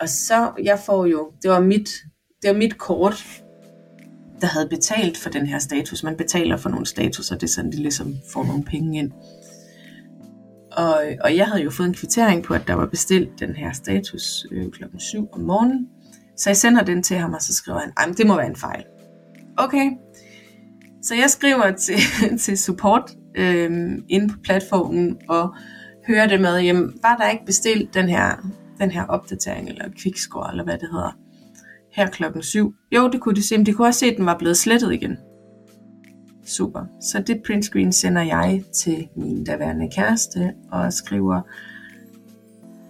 og 0.00 0.08
så, 0.08 0.52
jeg 0.62 0.78
får 0.86 1.06
jo, 1.06 1.32
det 1.42 1.50
var 1.50 1.60
mit, 1.60 1.90
det 2.44 2.52
var 2.52 2.58
mit 2.58 2.78
kort, 2.78 3.42
der 4.40 4.46
havde 4.46 4.68
betalt 4.68 5.18
for 5.18 5.30
den 5.30 5.46
her 5.46 5.58
status. 5.58 6.02
Man 6.02 6.16
betaler 6.16 6.56
for 6.56 6.68
nogle 6.68 6.86
status, 6.86 7.30
og 7.30 7.40
det 7.40 7.46
er 7.46 7.52
sådan, 7.52 7.72
de 7.72 7.76
ligesom 7.76 8.14
får 8.32 8.44
nogle 8.44 8.64
penge 8.64 8.98
ind. 8.98 9.12
Og, 10.72 11.02
og 11.20 11.36
jeg 11.36 11.46
havde 11.46 11.62
jo 11.62 11.70
fået 11.70 11.86
en 11.86 11.94
kvittering 11.94 12.44
på, 12.44 12.54
at 12.54 12.62
der 12.66 12.74
var 12.74 12.86
bestilt 12.86 13.40
den 13.40 13.56
her 13.56 13.72
status 13.72 14.46
øh, 14.52 14.70
klokken 14.70 15.00
7 15.00 15.28
om 15.32 15.40
morgenen. 15.40 15.88
Så 16.36 16.50
jeg 16.50 16.56
sender 16.56 16.84
den 16.84 17.02
til 17.02 17.16
ham, 17.16 17.34
og 17.34 17.42
så 17.42 17.54
skriver 17.54 17.80
han, 17.96 18.14
det 18.14 18.26
må 18.26 18.36
være 18.36 18.46
en 18.46 18.56
fejl. 18.56 18.84
Okay. 19.56 19.90
Så 21.02 21.14
jeg 21.14 21.30
skriver 21.30 21.70
til, 21.70 21.98
til 22.44 22.58
support 22.58 23.10
øh, 23.34 23.98
inde 24.08 24.28
på 24.28 24.38
platformen, 24.42 25.16
og 25.28 25.54
hører 26.06 26.26
det 26.26 26.40
med, 26.40 26.60
jamen, 26.60 26.98
var 27.02 27.16
der 27.16 27.30
ikke 27.30 27.46
bestilt 27.46 27.94
den 27.94 28.08
her, 28.08 28.50
den 28.80 28.90
her 28.90 29.04
opdatering, 29.06 29.68
eller 29.68 29.84
quickscore, 30.02 30.50
eller 30.50 30.64
hvad 30.64 30.78
det 30.78 30.88
hedder, 30.92 31.23
her 31.94 32.10
klokken 32.10 32.42
7? 32.42 32.74
Jo, 32.92 33.08
det 33.08 33.20
kunne 33.20 33.34
de 33.34 33.48
se, 33.48 33.56
men 33.56 33.66
de 33.66 33.72
kunne 33.72 33.88
også 33.88 34.00
se, 34.00 34.06
at 34.06 34.16
den 34.16 34.26
var 34.26 34.38
blevet 34.38 34.56
slettet 34.56 34.92
igen. 34.92 35.18
Super. 36.46 36.84
Så 37.00 37.22
det 37.26 37.42
printscreen 37.46 37.92
sender 37.92 38.22
jeg 38.22 38.62
til 38.74 39.08
min 39.16 39.44
daværende 39.44 39.90
kæreste, 39.90 40.52
og 40.72 40.92
skriver, 40.92 41.40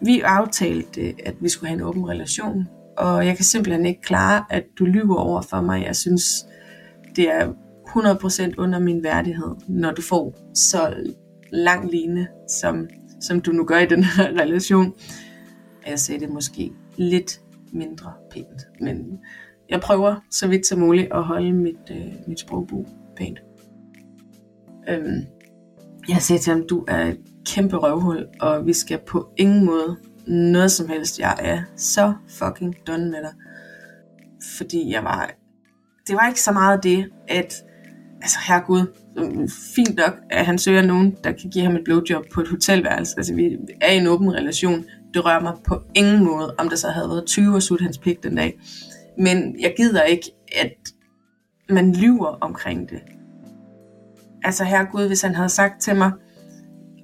vi 0.05 0.21
aftalte, 0.21 1.15
at 1.25 1.35
vi 1.41 1.49
skulle 1.49 1.69
have 1.69 1.79
en 1.79 1.85
åben 1.85 2.09
relation, 2.09 2.69
og 2.97 3.27
jeg 3.27 3.37
kan 3.37 3.45
simpelthen 3.45 3.87
ikke 3.87 4.01
klare, 4.01 4.45
at 4.51 4.65
du 4.79 4.85
lyver 4.85 5.17
over 5.17 5.43
for 5.43 5.61
mig. 5.61 5.85
Jeg 5.85 5.97
synes, 5.97 6.47
det 7.17 7.31
er 7.31 7.53
100% 7.89 8.55
under 8.59 8.79
min 8.79 9.03
værdighed, 9.03 9.55
når 9.69 9.91
du 9.91 10.03
får 10.03 10.35
så 10.55 10.95
lang 11.53 11.91
line, 11.91 12.29
som, 12.49 12.89
som 13.21 13.41
du 13.41 13.53
nu 13.53 13.65
gør 13.65 13.79
i 13.79 13.87
den 13.87 14.05
her 14.05 14.29
relation. 14.41 14.93
Jeg 15.87 15.99
sagde 15.99 16.21
det 16.21 16.31
måske 16.31 16.73
lidt 16.97 17.41
mindre 17.75 18.13
pænt, 18.31 18.63
men 18.81 19.19
jeg 19.69 19.81
prøver 19.81 20.15
så 20.31 20.49
vidt 20.49 20.67
som 20.67 20.79
muligt 20.79 21.13
at 21.13 21.25
holde 21.25 21.53
mit, 21.53 21.91
øh, 21.91 22.15
mit 22.27 22.41
sprogbrug 22.41 22.89
pænt. 23.17 23.43
Øhm, 24.89 25.27
jeg 26.09 26.17
sagde 26.17 26.43
til 26.43 26.53
ham, 26.53 26.67
du 26.69 26.85
er, 26.89 27.13
kæmpe 27.47 27.77
røvhul, 27.77 28.27
og 28.41 28.67
vi 28.67 28.73
skal 28.73 28.99
på 29.07 29.29
ingen 29.37 29.65
måde 29.65 29.97
noget 30.27 30.71
som 30.71 30.89
helst. 30.89 31.19
Jeg 31.19 31.37
er 31.39 31.63
så 31.77 32.15
fucking 32.29 32.75
done 32.87 33.11
med 33.11 33.19
dig. 33.23 33.33
Fordi 34.57 34.93
jeg 34.93 35.05
var... 35.05 35.31
Det 36.07 36.15
var 36.15 36.29
ikke 36.29 36.43
så 36.43 36.53
meget 36.53 36.83
det, 36.83 37.11
at... 37.29 37.65
Altså, 38.23 38.39
herregud, 38.49 38.87
fint 39.75 39.97
nok, 39.97 40.15
at 40.31 40.47
han 40.47 40.59
søger 40.59 40.83
nogen, 40.83 41.17
der 41.25 41.33
kan 41.33 41.51
give 41.51 41.65
ham 41.65 41.77
et 41.77 41.85
blowjob 41.85 42.25
på 42.35 42.41
et 42.41 42.49
hotelværelse. 42.49 43.15
Altså, 43.17 43.35
vi 43.35 43.57
er 43.81 43.93
i 43.93 43.97
en 43.97 44.07
åben 44.07 44.35
relation. 44.35 44.85
Det 45.15 45.25
rører 45.25 45.41
mig 45.41 45.55
på 45.67 45.83
ingen 45.95 46.25
måde, 46.25 46.55
om 46.59 46.69
det 46.69 46.79
så 46.79 46.89
havde 46.89 47.09
været 47.09 47.25
20 47.27 47.55
og 47.55 47.63
sut 47.63 47.81
hans 47.81 47.99
pik 47.99 48.23
den 48.23 48.35
dag. 48.37 48.61
Men 49.19 49.61
jeg 49.61 49.75
gider 49.77 50.03
ikke, 50.03 50.31
at 50.57 50.77
man 51.71 51.93
lyver 51.93 52.39
omkring 52.41 52.91
det. 52.91 52.99
Altså, 54.45 54.65
herregud, 54.65 55.07
hvis 55.07 55.23
han 55.23 55.35
havde 55.35 55.49
sagt 55.49 55.81
til 55.81 55.97
mig, 55.97 56.13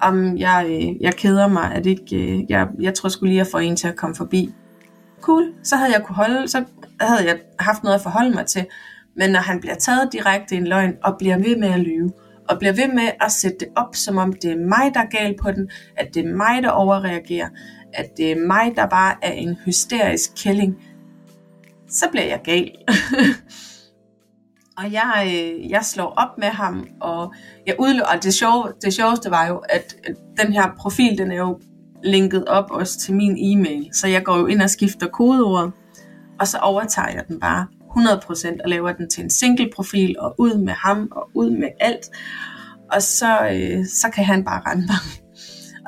om 0.01 0.37
jeg, 0.37 0.67
øh, 0.69 1.03
jeg 1.03 1.15
keder 1.15 1.49
mig, 1.49 1.73
at 1.75 1.87
ikke, 1.87 2.17
øh, 2.17 2.51
jeg, 2.51 2.69
jeg 2.81 2.95
tror 2.95 3.09
skulle 3.09 3.31
lige 3.31 3.41
at 3.41 3.47
få 3.53 3.59
en 3.59 3.77
til 3.77 3.89
at 3.89 3.97
komme 3.97 4.17
forbi. 4.17 4.55
Cool, 5.21 5.53
så 5.63 5.77
havde 5.77 5.93
jeg 5.93 6.03
kunne 6.05 6.17
holde, 6.17 6.49
så 6.49 6.65
havde 7.01 7.25
jeg 7.27 7.39
haft 7.59 7.83
noget 7.83 7.95
at 7.95 8.03
forholde 8.03 8.31
mig 8.31 8.47
til. 8.47 8.67
Men 9.17 9.31
når 9.31 9.41
han 9.41 9.61
bliver 9.61 9.75
taget 9.75 10.13
direkte 10.13 10.55
i 10.55 10.59
en 10.59 10.67
løgn, 10.67 10.97
og 11.05 11.17
bliver 11.19 11.39
ved 11.39 11.57
med 11.57 11.69
at 11.69 11.81
lyve, 11.81 12.13
og 12.49 12.59
bliver 12.59 12.73
ved 12.73 12.95
med 12.95 13.11
at 13.21 13.33
sætte 13.33 13.57
det 13.61 13.69
op, 13.77 13.95
som 13.95 14.19
om 14.19 14.33
det 14.33 14.53
er 14.53 14.57
mig, 14.57 14.95
der 14.95 15.01
er 15.01 15.11
gal 15.11 15.35
på 15.43 15.51
den, 15.51 15.71
at 15.97 16.15
det 16.15 16.27
er 16.27 16.37
mig, 16.37 16.63
der 16.63 16.71
overreagerer, 16.71 17.49
at 17.95 18.17
det 18.17 18.33
er 18.33 18.47
mig, 18.47 18.73
der 18.77 18.87
bare 18.87 19.15
er 19.23 19.33
en 19.33 19.57
hysterisk 19.65 20.31
kælling, 20.37 20.77
så 21.89 22.05
bliver 22.11 22.27
jeg 22.27 22.41
gal. 22.45 22.71
og 24.79 24.93
jeg, 24.93 25.25
øh, 25.27 25.71
jeg 25.71 25.85
slår 25.85 26.15
op 26.17 26.39
med 26.39 26.49
ham, 26.49 26.87
og, 27.01 27.35
jeg 27.67 27.75
udløber, 27.79 28.07
og 28.07 28.23
det, 28.23 28.35
sjove, 28.35 28.73
det 28.83 28.95
sjoveste 28.95 29.31
var 29.31 29.47
jo, 29.47 29.57
at 29.57 29.97
den 30.45 30.53
her 30.53 30.71
profil, 30.79 31.19
den 31.19 31.33
er 31.33 31.37
jo 31.37 31.61
linket 32.05 32.45
op 32.45 32.71
også 32.71 32.99
til 32.99 33.15
min 33.15 33.37
e-mail, 33.39 33.91
så 33.93 34.09
jeg 34.09 34.25
går 34.25 34.39
jo 34.39 34.47
ind 34.47 34.63
og 34.63 34.71
skifter 34.71 35.07
kodeordet, 35.07 35.73
og 36.41 36.49
så 36.49 36.59
overtager 36.59 37.09
jeg 37.09 37.25
den 37.29 37.41
bare 37.41 37.67
100% 37.91 38.63
og 38.65 38.71
laver 38.71 38.93
den 38.93 39.11
til 39.11 39.25
en 39.25 39.31
single 39.31 39.71
profil, 39.77 40.17
og 40.19 40.35
ud 40.39 40.59
med 40.59 40.73
ham, 40.73 41.09
og 41.13 41.31
ud 41.35 41.51
med 41.51 41.69
alt, 41.81 42.11
og 42.93 43.03
så, 43.03 43.49
øh, 43.53 43.87
så 43.87 44.11
kan 44.15 44.25
han 44.25 44.45
bare 44.45 44.63
rende 44.67 44.87
mig. 44.91 44.97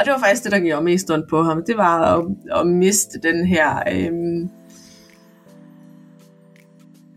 Og 0.03 0.07
det 0.07 0.13
var 0.13 0.19
faktisk 0.19 0.45
det, 0.45 0.53
der 0.53 0.61
gjorde 0.61 0.85
mest 0.85 1.11
ondt 1.11 1.29
på 1.31 1.43
ham. 1.43 1.65
Det 1.67 1.77
var 1.77 2.19
at, 2.19 2.25
at 2.61 2.67
miste 2.67 3.19
den 3.23 3.47
her, 3.47 3.83
øh, 3.93 4.13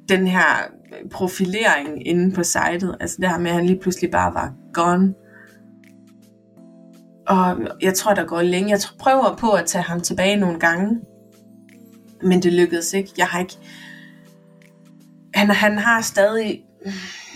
den 0.10 0.28
her 0.28 0.46
profilering 1.12 2.08
inde 2.08 2.36
på 2.36 2.44
sitet. 2.44 2.96
Altså 3.00 3.18
det 3.22 3.30
her 3.30 3.38
med, 3.38 3.48
at 3.48 3.56
han 3.56 3.66
lige 3.66 3.80
pludselig 3.80 4.12
bare 4.12 4.34
var 4.34 4.54
gone. 4.74 5.14
Og 7.28 7.58
jeg 7.82 7.94
tror, 7.94 8.14
der 8.14 8.26
går 8.26 8.42
længe. 8.42 8.70
Jeg 8.70 8.80
prøver 9.00 9.36
på 9.36 9.52
at 9.52 9.66
tage 9.66 9.84
ham 9.84 10.02
tilbage 10.02 10.36
nogle 10.36 10.60
gange. 10.60 11.02
Men 12.24 12.44
det 12.44 12.54
lykkedes 12.54 12.94
ikke. 12.94 13.12
Jeg 13.18 13.26
har 13.26 13.40
ikke... 13.40 13.58
Han, 15.34 15.50
han 15.50 15.78
har 15.78 16.02
stadig 16.02 16.62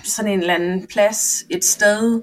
sådan 0.03 0.31
en 0.31 0.39
eller 0.39 0.53
anden 0.53 0.88
plads, 0.88 1.43
et 1.49 1.65
sted, 1.65 2.21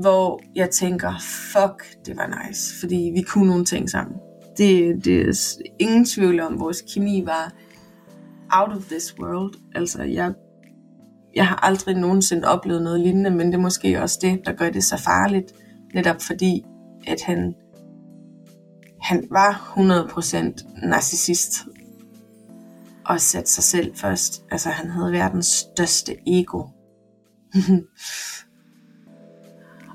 hvor 0.00 0.40
jeg 0.54 0.70
tænker, 0.70 1.12
fuck, 1.52 2.06
det 2.06 2.16
var 2.16 2.46
nice, 2.46 2.80
fordi 2.80 3.12
vi 3.14 3.22
kunne 3.22 3.46
nogle 3.48 3.64
ting 3.64 3.90
sammen. 3.90 4.16
Det, 4.56 5.04
det 5.04 5.20
er 5.20 5.56
ingen 5.78 6.04
tvivl 6.04 6.40
om, 6.40 6.60
vores 6.60 6.84
kemi 6.94 7.22
var 7.26 7.52
out 8.50 8.76
of 8.76 8.82
this 8.82 9.18
world. 9.18 9.54
Altså, 9.74 10.02
jeg, 10.02 10.32
jeg 11.34 11.46
har 11.46 11.56
aldrig 11.56 11.96
nogensinde 11.96 12.48
oplevet 12.48 12.82
noget 12.82 13.00
lignende, 13.00 13.30
men 13.30 13.46
det 13.46 13.54
er 13.54 13.58
måske 13.58 14.02
også 14.02 14.18
det, 14.22 14.40
der 14.44 14.52
gør 14.52 14.70
det 14.70 14.84
så 14.84 14.96
farligt. 14.96 15.52
Netop 15.94 16.22
fordi, 16.22 16.64
at 17.06 17.22
han, 17.22 17.54
han 19.00 19.24
var 19.30 19.74
100% 19.76 20.86
narcissist 20.88 21.52
og 23.04 23.20
satte 23.20 23.50
sig 23.50 23.64
selv 23.64 23.96
først. 23.96 24.44
Altså, 24.50 24.68
han 24.68 24.90
havde 24.90 25.12
verdens 25.12 25.46
største 25.46 26.16
ego. 26.26 26.62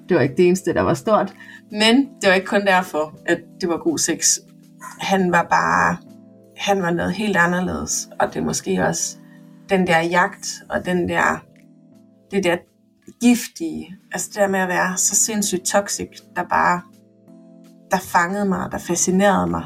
det 0.10 0.15
var 0.15 0.22
ikke 0.22 0.36
det 0.36 0.48
eneste, 0.48 0.74
der 0.74 0.82
var 0.82 0.93
stort. 0.93 1.34
Men 1.72 2.10
det 2.22 2.30
var 2.30 2.34
ikke 2.34 2.48
kun 2.48 2.65
derfor, 2.65 3.19
at 3.26 3.39
det 3.62 3.69
var 3.69 3.78
god 3.78 3.98
sex. 3.98 4.38
Han 5.00 5.32
var 5.32 5.43
bare 5.43 5.98
han 6.60 6.82
var 6.82 6.91
noget 6.91 7.13
helt 7.13 7.38
anderledes. 7.38 8.10
Og 8.19 8.28
det 8.28 8.36
er 8.36 8.43
måske 8.43 8.86
også 8.86 9.17
den 9.69 9.88
der 9.88 10.00
jagt, 10.00 10.63
og 10.69 10.86
den 10.86 11.10
der, 11.10 11.45
det 12.32 12.43
der 12.43 12.58
giftige, 13.22 13.95
altså 14.12 14.28
det 14.30 14.36
der 14.36 14.48
med 14.48 14.60
at 14.60 14.67
være 14.67 14.98
så 14.98 15.15
sindssygt 15.15 15.65
toxic, 15.65 16.10
der 16.36 16.43
bare, 16.43 16.82
der 17.91 17.98
fangede 17.98 18.45
mig, 18.45 18.72
der 18.72 18.78
fascinerede 18.78 19.48
mig. 19.48 19.63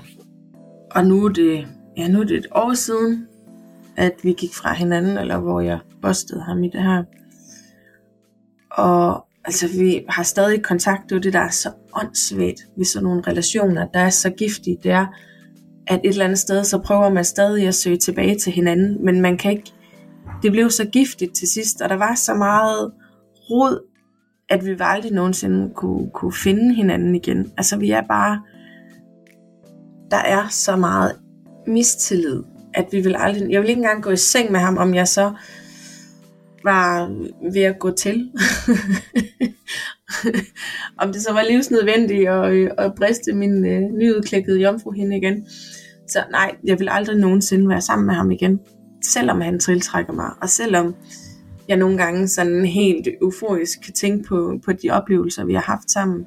Og 0.91 1.05
nu 1.05 1.25
er 1.25 1.29
det, 1.29 1.67
ja, 1.97 2.07
nu 2.07 2.19
er 2.19 2.23
det 2.23 2.37
et 2.37 2.47
år 2.51 2.73
siden, 2.73 3.27
at 3.97 4.13
vi 4.23 4.33
gik 4.33 4.55
fra 4.55 4.73
hinanden, 4.73 5.17
eller 5.17 5.37
hvor 5.37 5.61
jeg 5.61 5.79
bostede 6.01 6.41
ham 6.41 6.63
i 6.63 6.69
det 6.69 6.83
her. 6.83 7.03
Og 8.71 9.25
altså, 9.45 9.67
vi 9.67 10.05
har 10.09 10.23
stadig 10.23 10.63
kontakt, 10.63 11.09
det 11.09 11.15
er 11.15 11.19
det, 11.21 11.33
der 11.33 11.39
er 11.39 11.49
så 11.49 11.71
åndssvagt 11.93 12.61
ved 12.77 12.85
sådan 12.85 13.03
nogle 13.03 13.23
relationer, 13.27 13.87
der 13.93 13.99
er 13.99 14.09
så 14.09 14.29
giftige. 14.29 14.77
Det 14.83 14.91
er, 14.91 15.05
at 15.87 15.99
et 16.03 16.09
eller 16.09 16.25
andet 16.25 16.39
sted, 16.39 16.63
så 16.63 16.77
prøver 16.77 17.09
man 17.09 17.25
stadig 17.25 17.67
at 17.67 17.75
søge 17.75 17.97
tilbage 17.97 18.39
til 18.39 18.51
hinanden, 18.51 19.05
men 19.05 19.21
man 19.21 19.37
kan 19.37 19.51
ikke, 19.51 19.73
det 20.43 20.51
blev 20.51 20.69
så 20.69 20.85
giftigt 20.85 21.35
til 21.35 21.47
sidst, 21.47 21.81
og 21.81 21.89
der 21.89 21.95
var 21.95 22.15
så 22.15 22.33
meget 22.33 22.91
rod, 23.49 23.79
at 24.49 24.65
vi 24.65 24.75
aldrig 24.79 25.11
nogensinde 25.11 25.73
kunne, 25.75 26.09
kunne 26.13 26.33
finde 26.33 26.75
hinanden 26.75 27.15
igen. 27.15 27.51
Altså 27.57 27.77
vi 27.77 27.91
er 27.91 28.01
bare, 28.09 28.41
der 30.11 30.17
er 30.17 30.47
så 30.49 30.75
meget 30.75 31.15
mistillid, 31.67 32.43
at 32.73 32.85
vi 32.91 33.01
vil 33.01 33.15
aldrig, 33.19 33.51
jeg 33.51 33.61
vil 33.61 33.69
ikke 33.69 33.79
engang 33.79 34.03
gå 34.03 34.09
i 34.09 34.17
seng 34.17 34.51
med 34.51 34.59
ham, 34.59 34.77
om 34.77 34.95
jeg 34.95 35.07
så 35.07 35.33
var 36.63 37.07
ved 37.53 37.61
at 37.61 37.79
gå 37.79 37.91
til. 37.91 38.31
om 41.01 41.13
det 41.13 41.21
så 41.21 41.33
var 41.33 41.45
livsnødvendigt 41.49 42.29
at, 42.29 42.53
øh, 42.53 42.69
at 42.77 42.93
briste 42.95 43.33
min 43.33 43.65
øh, 43.65 43.81
nyudklækkede 43.81 44.61
jomfruhinde 44.61 45.17
igen. 45.17 45.45
Så 46.07 46.23
nej, 46.31 46.55
jeg 46.63 46.79
vil 46.79 46.89
aldrig 46.91 47.17
nogensinde 47.17 47.69
være 47.69 47.81
sammen 47.81 48.05
med 48.05 48.15
ham 48.15 48.31
igen. 48.31 48.59
Selvom 49.03 49.41
han 49.41 49.59
tiltrækker 49.59 50.13
mig, 50.13 50.29
og 50.41 50.49
selvom 50.49 50.95
jeg 51.67 51.77
nogle 51.77 51.97
gange 51.97 52.27
sådan 52.27 52.65
helt 52.65 53.07
euforisk 53.21 53.81
kan 53.85 53.93
tænke 53.93 54.27
på, 54.27 54.59
på 54.65 54.71
de 54.71 54.89
oplevelser, 54.89 55.45
vi 55.45 55.53
har 55.53 55.61
haft 55.61 55.91
sammen, 55.91 56.25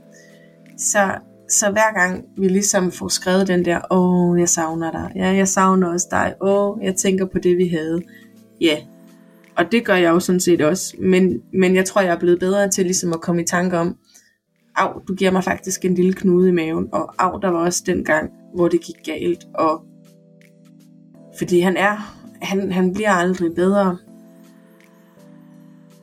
så, 0.79 1.15
så 1.51 1.71
hver 1.71 1.95
gang 1.95 2.25
vi 2.39 2.49
ligesom 2.49 2.93
får 2.93 3.09
skrevet 3.09 3.49
den 3.49 3.65
der, 3.65 3.81
åh, 3.91 4.41
jeg 4.41 4.49
savner 4.49 4.91
dig, 4.91 5.13
ja, 5.17 5.27
jeg 5.27 5.49
savner 5.49 5.89
også 5.89 6.07
dig, 6.11 6.35
åh, 6.41 6.79
jeg 6.83 6.95
tænker 6.95 7.27
på 7.27 7.39
det, 7.39 7.57
vi 7.57 7.69
havde, 7.69 8.03
ja, 8.61 8.77
og 9.57 9.73
det 9.73 9.85
gør 9.85 9.95
jeg 9.95 10.11
jo 10.11 10.21
sådan 10.21 10.41
set 10.41 10.61
også. 10.61 10.97
Men, 10.99 11.43
men 11.53 11.75
jeg 11.75 11.85
tror, 11.85 12.01
jeg 12.01 12.15
er 12.15 12.19
blevet 12.19 12.41
bedre 12.41 12.71
til 12.71 12.85
ligesom 12.85 13.13
at 13.13 13.21
komme 13.21 13.43
i 13.43 13.47
tanke 13.47 13.79
om, 13.79 13.97
af, 14.77 14.93
du 15.09 15.15
giver 15.15 15.31
mig 15.31 15.45
faktisk 15.45 15.85
en 15.85 15.95
lille 15.95 16.13
knude 16.13 16.49
i 16.49 16.53
maven, 16.53 16.89
og 16.93 17.15
af, 17.19 17.41
der 17.41 17.49
var 17.49 17.59
også 17.59 17.83
den 17.87 18.05
gang, 18.05 18.31
hvor 18.55 18.69
det 18.69 18.81
gik 18.81 18.97
galt, 19.05 19.47
og 19.55 19.83
fordi 21.39 21.61
han 21.61 21.77
er, 21.77 22.17
han, 22.43 22.73
han 22.73 22.93
bliver 22.93 23.11
aldrig 23.11 23.55
bedre. 23.55 23.99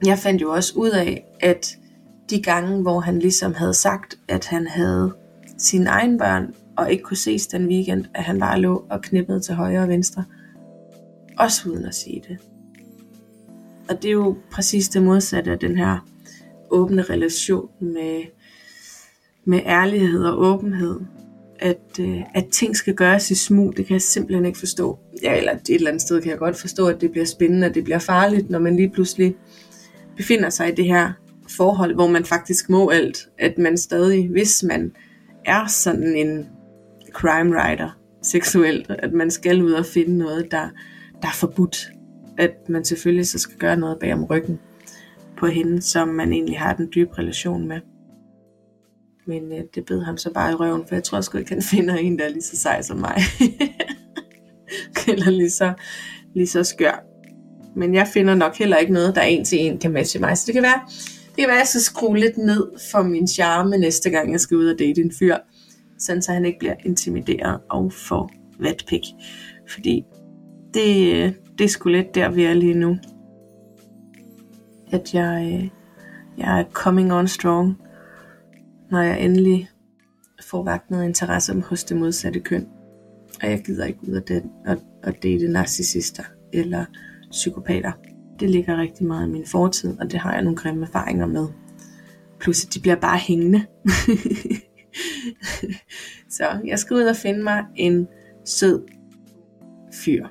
Jeg 0.06 0.18
fandt 0.18 0.42
jo 0.42 0.52
også 0.52 0.74
ud 0.76 0.90
af, 0.90 1.26
at 1.40 1.78
de 2.30 2.42
gange, 2.42 2.82
hvor 2.82 3.00
han 3.00 3.20
ligesom 3.20 3.54
havde 3.54 3.74
sagt, 3.74 4.16
at 4.28 4.46
han 4.46 4.68
havde 4.68 5.14
sine 5.58 5.90
egne 5.90 6.18
børn, 6.18 6.54
og 6.78 6.92
ikke 6.92 7.04
kunne 7.04 7.18
ses 7.18 7.48
den 7.48 7.68
weekend, 7.68 8.06
at 8.14 8.24
han 8.24 8.40
bare 8.40 8.60
lå 8.60 8.86
og 8.90 9.02
knippede 9.02 9.40
til 9.40 9.56
højre 9.56 9.82
og 9.82 9.88
venstre. 9.88 10.24
Også 11.38 11.70
uden 11.70 11.86
at 11.86 11.96
sige 11.96 12.24
det. 12.28 12.53
Og 13.94 14.04
det 14.04 14.08
er 14.08 14.14
jo 14.14 14.38
præcis 14.52 14.90
det 14.90 15.04
modsatte 15.04 15.52
af 15.52 15.60
den 15.60 15.78
her 15.78 16.08
åbne 16.70 17.02
relation 17.02 17.70
med, 17.82 18.22
med 19.46 19.60
ærlighed 19.66 20.24
og 20.24 20.40
åbenhed. 20.40 21.00
At, 21.60 22.00
øh, 22.00 22.22
at 22.36 22.46
ting 22.52 22.76
skal 22.76 22.96
gøres 22.96 23.32
i 23.32 23.36
smug, 23.36 23.78
det 23.78 23.86
kan 23.86 23.94
jeg 23.94 24.02
simpelthen 24.02 24.46
ikke 24.46 24.60
forstå. 24.60 25.00
Ja, 25.24 25.38
eller 25.38 25.52
et 25.52 25.70
eller 25.70 25.90
andet 25.90 26.02
sted 26.02 26.22
kan 26.22 26.32
jeg 26.32 26.40
godt 26.40 26.58
forstå, 26.58 26.88
at 26.88 27.02
det 27.02 27.12
bliver 27.12 27.26
spændende, 27.26 27.68
og 27.68 27.76
det 27.76 27.84
bliver 27.84 28.00
farligt, 28.00 28.50
når 28.50 28.60
man 28.60 28.76
lige 28.76 28.90
pludselig 28.90 29.36
befinder 30.18 30.50
sig 30.50 30.70
i 30.70 30.76
det 30.76 30.86
her 30.86 31.12
forhold, 31.58 31.96
hvor 31.96 32.08
man 32.08 32.26
faktisk 32.26 32.70
må 32.70 32.90
alt. 32.90 33.30
At 33.40 33.58
man 33.58 33.78
stadig, 33.78 34.30
hvis 34.30 34.64
man 34.64 34.92
er 35.46 35.68
sådan 35.68 36.16
en 36.16 36.48
crime 37.12 37.56
writer 37.56 38.00
seksuelt, 38.24 38.86
at 38.90 39.14
man 39.14 39.32
skal 39.32 39.64
ud 39.64 39.72
og 39.72 39.86
finde 39.86 40.18
noget, 40.18 40.52
der, 40.52 40.70
der 41.22 41.28
er 41.28 41.36
forbudt 41.36 41.93
at 42.38 42.70
man 42.70 42.86
selvfølgelig 42.86 43.28
så 43.28 43.40
skal 43.40 43.58
gøre 43.58 43.78
noget 43.78 43.98
bag 44.00 44.14
om 44.14 44.24
ryggen 44.24 44.60
på 45.38 45.48
hende, 45.48 45.82
som 45.82 46.08
man 46.08 46.34
egentlig 46.34 46.60
har 46.60 46.74
den 46.74 46.90
dybe 46.96 47.18
relation 47.18 47.68
med. 47.68 47.80
Men 49.28 49.52
øh, 49.52 49.64
det 49.76 49.86
bed 49.86 50.02
ham 50.02 50.18
så 50.18 50.34
bare 50.34 50.52
i 50.52 50.56
røven, 50.56 50.84
for 50.88 50.96
jeg 50.96 51.04
tror 51.04 51.22
sgu 51.22 51.38
ikke, 51.38 51.52
han 51.54 51.62
finder 51.74 51.96
en, 51.96 52.20
der 52.20 52.26
er 52.26 52.30
lige 52.30 52.42
så 52.42 52.58
sej 52.58 52.82
som 52.82 52.98
mig. 52.98 53.16
Eller 55.08 55.30
lige 55.30 55.50
så, 55.50 55.74
lige 56.36 56.48
så 56.48 56.64
skør. 56.64 57.04
Men 57.76 57.94
jeg 57.96 58.08
finder 58.08 58.36
nok 58.36 58.56
heller 58.56 58.78
ikke 58.78 58.94
noget, 58.94 59.16
der 59.16 59.22
en 59.22 59.46
til 59.46 59.60
en 59.60 59.78
kan 59.78 59.92
matche 59.92 60.20
mig. 60.20 60.38
Så 60.38 60.44
det 60.46 60.54
kan 60.54 60.64
være, 60.64 60.82
Det 61.26 61.38
kan 61.38 61.48
være, 61.48 61.56
at 61.56 61.60
jeg 61.60 61.68
skal 61.68 61.82
skrue 61.82 62.18
lidt 62.18 62.38
ned 62.38 62.68
for 62.92 63.04
min 63.04 63.28
charme 63.28 63.78
næste 63.78 64.10
gang, 64.10 64.32
jeg 64.32 64.40
skal 64.40 64.58
ud 64.58 64.68
og 64.68 64.80
date 64.80 65.02
en 65.02 65.12
fyr. 65.20 65.38
Sådan 66.00 66.22
så 66.22 66.32
han 66.32 66.46
ikke 66.46 66.60
bliver 66.60 66.76
intimideret 66.86 67.60
og 67.70 67.94
får 67.94 68.32
vatpik. 68.60 69.02
Fordi 69.70 70.04
det, 70.74 71.16
øh, 71.16 71.34
det 71.58 71.64
er 71.64 71.68
sgu 71.68 71.90
lidt 71.90 72.16
der, 72.16 72.30
vi 72.30 72.44
er 72.44 72.54
lige 72.54 72.74
nu. 72.74 72.98
At 74.92 75.14
jeg, 75.14 75.54
øh, 75.54 75.70
jeg 76.38 76.60
er 76.60 76.64
coming 76.74 77.14
on 77.14 77.28
strong, 77.28 77.82
når 78.92 79.02
jeg 79.02 79.26
endelig 79.26 79.70
får 80.50 80.64
vagt 80.64 80.92
noget 80.92 81.06
interesse 81.06 81.62
hos 81.62 81.84
det 81.84 81.98
modsatte 81.98 82.40
køn. 82.40 82.68
Og 83.44 83.50
jeg 83.50 83.62
gider 83.66 83.86
ikke 83.86 84.00
ud 84.08 84.14
af 84.14 84.24
den 84.24 84.52
og, 84.66 84.78
og 85.04 85.24
date 85.24 85.48
narcissister 85.48 86.24
eller 86.54 86.86
psykopater. 87.32 87.92
Det 88.40 88.50
ligger 88.50 88.78
rigtig 88.78 89.06
meget 89.06 89.28
i 89.28 89.32
min 89.32 89.46
fortid, 89.46 90.00
og 90.00 90.12
det 90.12 90.20
har 90.20 90.34
jeg 90.34 90.42
nogle 90.42 90.58
grimme 90.58 90.86
erfaringer 90.86 91.26
med. 91.26 91.48
Plus 92.40 92.66
at 92.66 92.74
de 92.74 92.80
bliver 92.80 92.96
bare 92.96 93.18
hængende. 93.18 93.66
så 96.38 96.60
jeg 96.66 96.80
skal 96.80 96.96
ud 96.96 97.02
og 97.02 97.16
finde 97.16 97.44
mig 97.44 97.66
en 97.76 98.08
sød 98.46 98.84
fyr. 99.94 100.28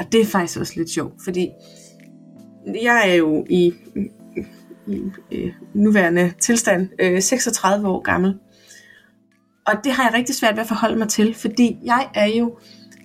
Og 0.00 0.12
det 0.12 0.20
er 0.20 0.24
faktisk 0.24 0.60
også 0.60 0.72
lidt 0.76 0.90
sjovt, 0.90 1.14
fordi 1.24 1.50
jeg 2.82 3.10
er 3.10 3.14
jo 3.14 3.46
i, 3.50 3.72
i 3.96 5.00
i 5.30 5.52
nuværende 5.74 6.32
tilstand 6.40 6.88
øh, 7.00 7.22
36 7.22 7.88
år 7.88 8.02
gammel. 8.02 8.34
Og 9.66 9.74
det 9.84 9.92
har 9.92 10.04
jeg 10.04 10.14
rigtig 10.14 10.34
svært 10.34 10.54
ved 10.54 10.60
at 10.60 10.68
forholde 10.68 10.98
mig 10.98 11.08
til, 11.08 11.34
fordi 11.34 11.78
jeg 11.84 12.08
er 12.14 12.26
jo 12.26 12.58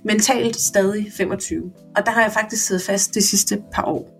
mentalt 0.06 0.56
stadig 0.56 1.08
25. 1.18 1.72
Og 1.96 2.06
der 2.06 2.12
har 2.12 2.22
jeg 2.22 2.32
faktisk 2.32 2.66
siddet 2.66 2.84
fast 2.84 3.16
de 3.16 3.22
sidste 3.22 3.62
par 3.74 3.84
år. 3.84 4.18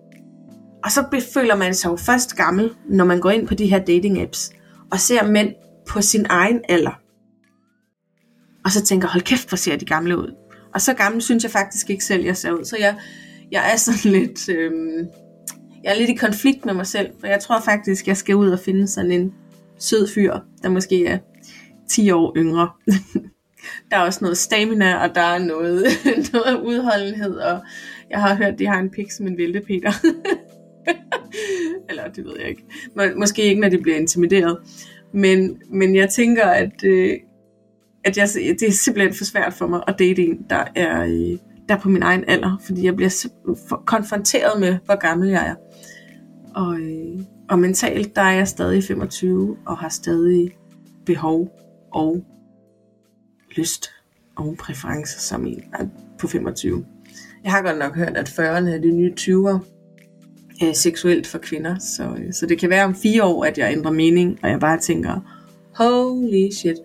Og 0.84 0.90
så 0.90 1.22
føler 1.34 1.56
man 1.56 1.74
sig 1.74 1.90
jo 1.90 1.96
først 1.96 2.36
gammel, 2.36 2.70
når 2.90 3.04
man 3.04 3.20
går 3.20 3.30
ind 3.30 3.48
på 3.48 3.54
de 3.54 3.66
her 3.66 3.78
dating 3.78 4.20
apps 4.20 4.50
og 4.92 5.00
ser 5.00 5.26
mænd 5.26 5.54
på 5.88 6.02
sin 6.02 6.26
egen 6.28 6.60
alder. 6.68 7.00
Og 8.64 8.70
så 8.70 8.84
tænker, 8.84 9.08
hold 9.08 9.22
kæft, 9.22 9.48
hvor 9.48 9.56
ser 9.56 9.76
de 9.76 9.84
gamle 9.84 10.18
ud. 10.18 10.34
Og 10.74 10.80
så 10.80 10.94
gammel 10.94 11.22
synes 11.22 11.42
jeg 11.42 11.50
faktisk 11.50 11.90
ikke 11.90 12.04
selv, 12.04 12.24
jeg 12.24 12.36
ser 12.36 12.52
ud. 12.52 12.64
Så 12.64 12.76
jeg, 12.80 12.96
jeg 13.52 13.72
er 13.72 13.76
sådan 13.76 14.12
lidt... 14.18 14.48
Øh, 14.48 14.72
jeg 15.84 15.92
er 15.92 15.98
lidt 15.98 16.10
i 16.10 16.14
konflikt 16.14 16.64
med 16.64 16.74
mig 16.74 16.86
selv, 16.86 17.10
for 17.20 17.26
jeg 17.26 17.40
tror 17.40 17.60
faktisk, 17.60 18.06
jeg 18.06 18.16
skal 18.16 18.34
ud 18.34 18.50
og 18.50 18.58
finde 18.58 18.88
sådan 18.88 19.12
en 19.12 19.34
sød 19.78 20.08
fyr, 20.14 20.38
der 20.62 20.68
måske 20.68 21.06
er 21.06 21.18
10 21.88 22.10
år 22.10 22.32
yngre. 22.36 22.70
der 23.90 23.96
er 23.96 24.00
også 24.00 24.18
noget 24.22 24.38
stamina, 24.38 25.02
og 25.02 25.14
der 25.14 25.20
er 25.20 25.38
noget, 25.38 25.84
noget 26.32 26.60
udholdenhed, 26.60 27.34
og 27.34 27.60
jeg 28.10 28.20
har 28.20 28.34
hørt, 28.34 28.58
de 28.58 28.66
har 28.66 28.80
en 28.80 28.90
pik 28.90 29.10
som 29.10 29.26
en 29.26 29.36
Peter. 29.36 29.92
Eller 31.88 32.08
det 32.08 32.24
ved 32.24 32.32
jeg 32.40 32.48
ikke. 32.48 32.64
Måske 33.16 33.42
ikke, 33.42 33.60
når 33.60 33.68
de 33.68 33.78
bliver 33.78 33.96
intimideret. 33.96 34.58
Men, 35.14 35.62
men 35.70 35.96
jeg 35.96 36.10
tænker, 36.10 36.44
at, 36.44 36.84
øh, 36.84 37.16
at 38.04 38.16
jeg, 38.16 38.28
det 38.34 38.62
er 38.62 38.72
simpelthen 38.72 39.14
for 39.14 39.24
svært 39.24 39.54
for 39.54 39.66
mig 39.66 39.82
at 39.88 39.94
date 39.98 40.22
en, 40.22 40.46
der 40.50 40.64
er, 40.74 41.02
øh, 41.02 41.38
der 41.68 41.74
er 41.74 41.78
på 41.78 41.88
min 41.88 42.02
egen 42.02 42.24
alder. 42.28 42.60
Fordi 42.66 42.84
jeg 42.84 42.96
bliver 42.96 43.26
konfronteret 43.86 44.60
med, 44.60 44.76
hvor 44.84 44.96
gammel 44.96 45.28
jeg 45.28 45.48
er. 45.48 45.54
Og, 46.54 46.80
øh, 46.80 47.20
og 47.48 47.58
mentalt, 47.58 48.16
der 48.16 48.22
er 48.22 48.32
jeg 48.32 48.48
stadig 48.48 48.84
25 48.84 49.56
og 49.66 49.78
har 49.78 49.88
stadig 49.88 50.50
behov 51.06 51.48
og 51.92 52.24
lyst 53.56 53.90
og 54.36 54.56
præferencer 54.58 55.20
som 55.20 55.46
en 55.46 55.62
øh, 55.80 55.86
på 56.18 56.26
25. 56.26 56.84
Jeg 57.44 57.52
har 57.52 57.62
godt 57.62 57.78
nok 57.78 57.96
hørt, 57.96 58.16
at 58.16 58.28
40'erne 58.28 58.68
er 58.68 58.78
de 58.78 58.90
nye 58.90 59.14
20'er 59.20 59.58
øh, 60.64 60.74
seksuelt 60.74 61.26
for 61.26 61.38
kvinder, 61.38 61.78
så, 61.78 62.16
så 62.32 62.46
det 62.46 62.58
kan 62.58 62.70
være 62.70 62.84
om 62.84 62.94
fire 62.94 63.24
år, 63.24 63.44
at 63.44 63.58
jeg 63.58 63.72
ændrer 63.72 63.92
mening, 63.92 64.38
og 64.42 64.50
jeg 64.50 64.60
bare 64.60 64.78
tænker, 64.78 65.20
holy 65.74 66.50
shit. 66.50 66.76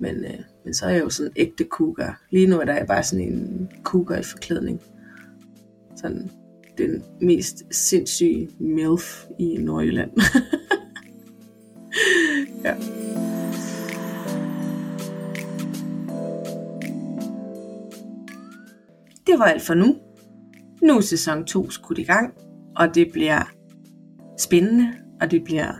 Men, 0.00 0.24
øh, 0.24 0.40
men 0.64 0.74
så 0.74 0.86
er 0.86 0.90
jeg 0.90 1.00
jo 1.00 1.10
sådan 1.10 1.32
en 1.36 1.42
ægte 1.46 1.64
cougar. 1.64 2.22
Lige 2.30 2.46
nu 2.46 2.60
er 2.60 2.64
der 2.64 2.84
bare 2.84 3.02
sådan 3.02 3.32
en 3.32 3.68
cougar 3.82 4.16
i 4.16 4.22
forklædning. 4.22 4.80
Sådan 5.96 6.30
den 6.78 7.02
mest 7.20 7.62
sindssyge 7.70 8.48
MILF 8.60 9.24
i 9.38 9.56
Nordjylland. 9.56 10.10
ja. 12.64 12.74
Det 19.26 19.38
var 19.38 19.44
alt 19.44 19.62
for 19.62 19.74
nu. 19.74 19.96
Nu 20.82 20.96
er 20.96 21.00
sæson 21.00 21.44
2 21.44 21.70
skudt 21.70 21.98
i 21.98 22.04
gang, 22.04 22.34
og 22.76 22.94
det 22.94 23.08
bliver 23.12 23.42
spændende, 24.38 24.92
og 25.20 25.30
det 25.30 25.44
bliver 25.44 25.72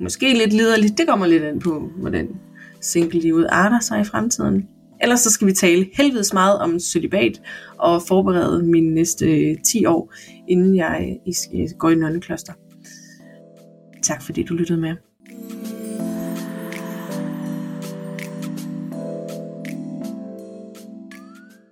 måske 0.00 0.34
lidt 0.34 0.52
liderligt. 0.52 0.98
Det 0.98 1.08
kommer 1.08 1.26
lidt 1.26 1.42
an 1.42 1.58
på, 1.58 1.90
hvordan 1.96 2.40
single-livet 2.80 3.46
arter 3.50 3.80
sig 3.80 4.00
i 4.00 4.04
fremtiden. 4.04 4.68
Ellers 5.02 5.20
så 5.20 5.30
skal 5.30 5.46
vi 5.46 5.52
tale 5.52 5.86
helvedes 5.94 6.32
meget 6.32 6.58
om 6.58 6.78
celibat 6.78 7.42
og 7.78 8.02
forberede 8.08 8.62
mine 8.62 8.94
næste 8.94 9.56
10 9.62 9.84
år, 9.84 10.12
inden 10.48 10.76
jeg 10.76 11.18
går 11.78 11.90
i 11.90 11.94
nonnekloster. 11.94 12.52
Tak 14.02 14.22
fordi 14.22 14.42
du 14.42 14.54
lyttede 14.54 14.80
med. 14.80 14.96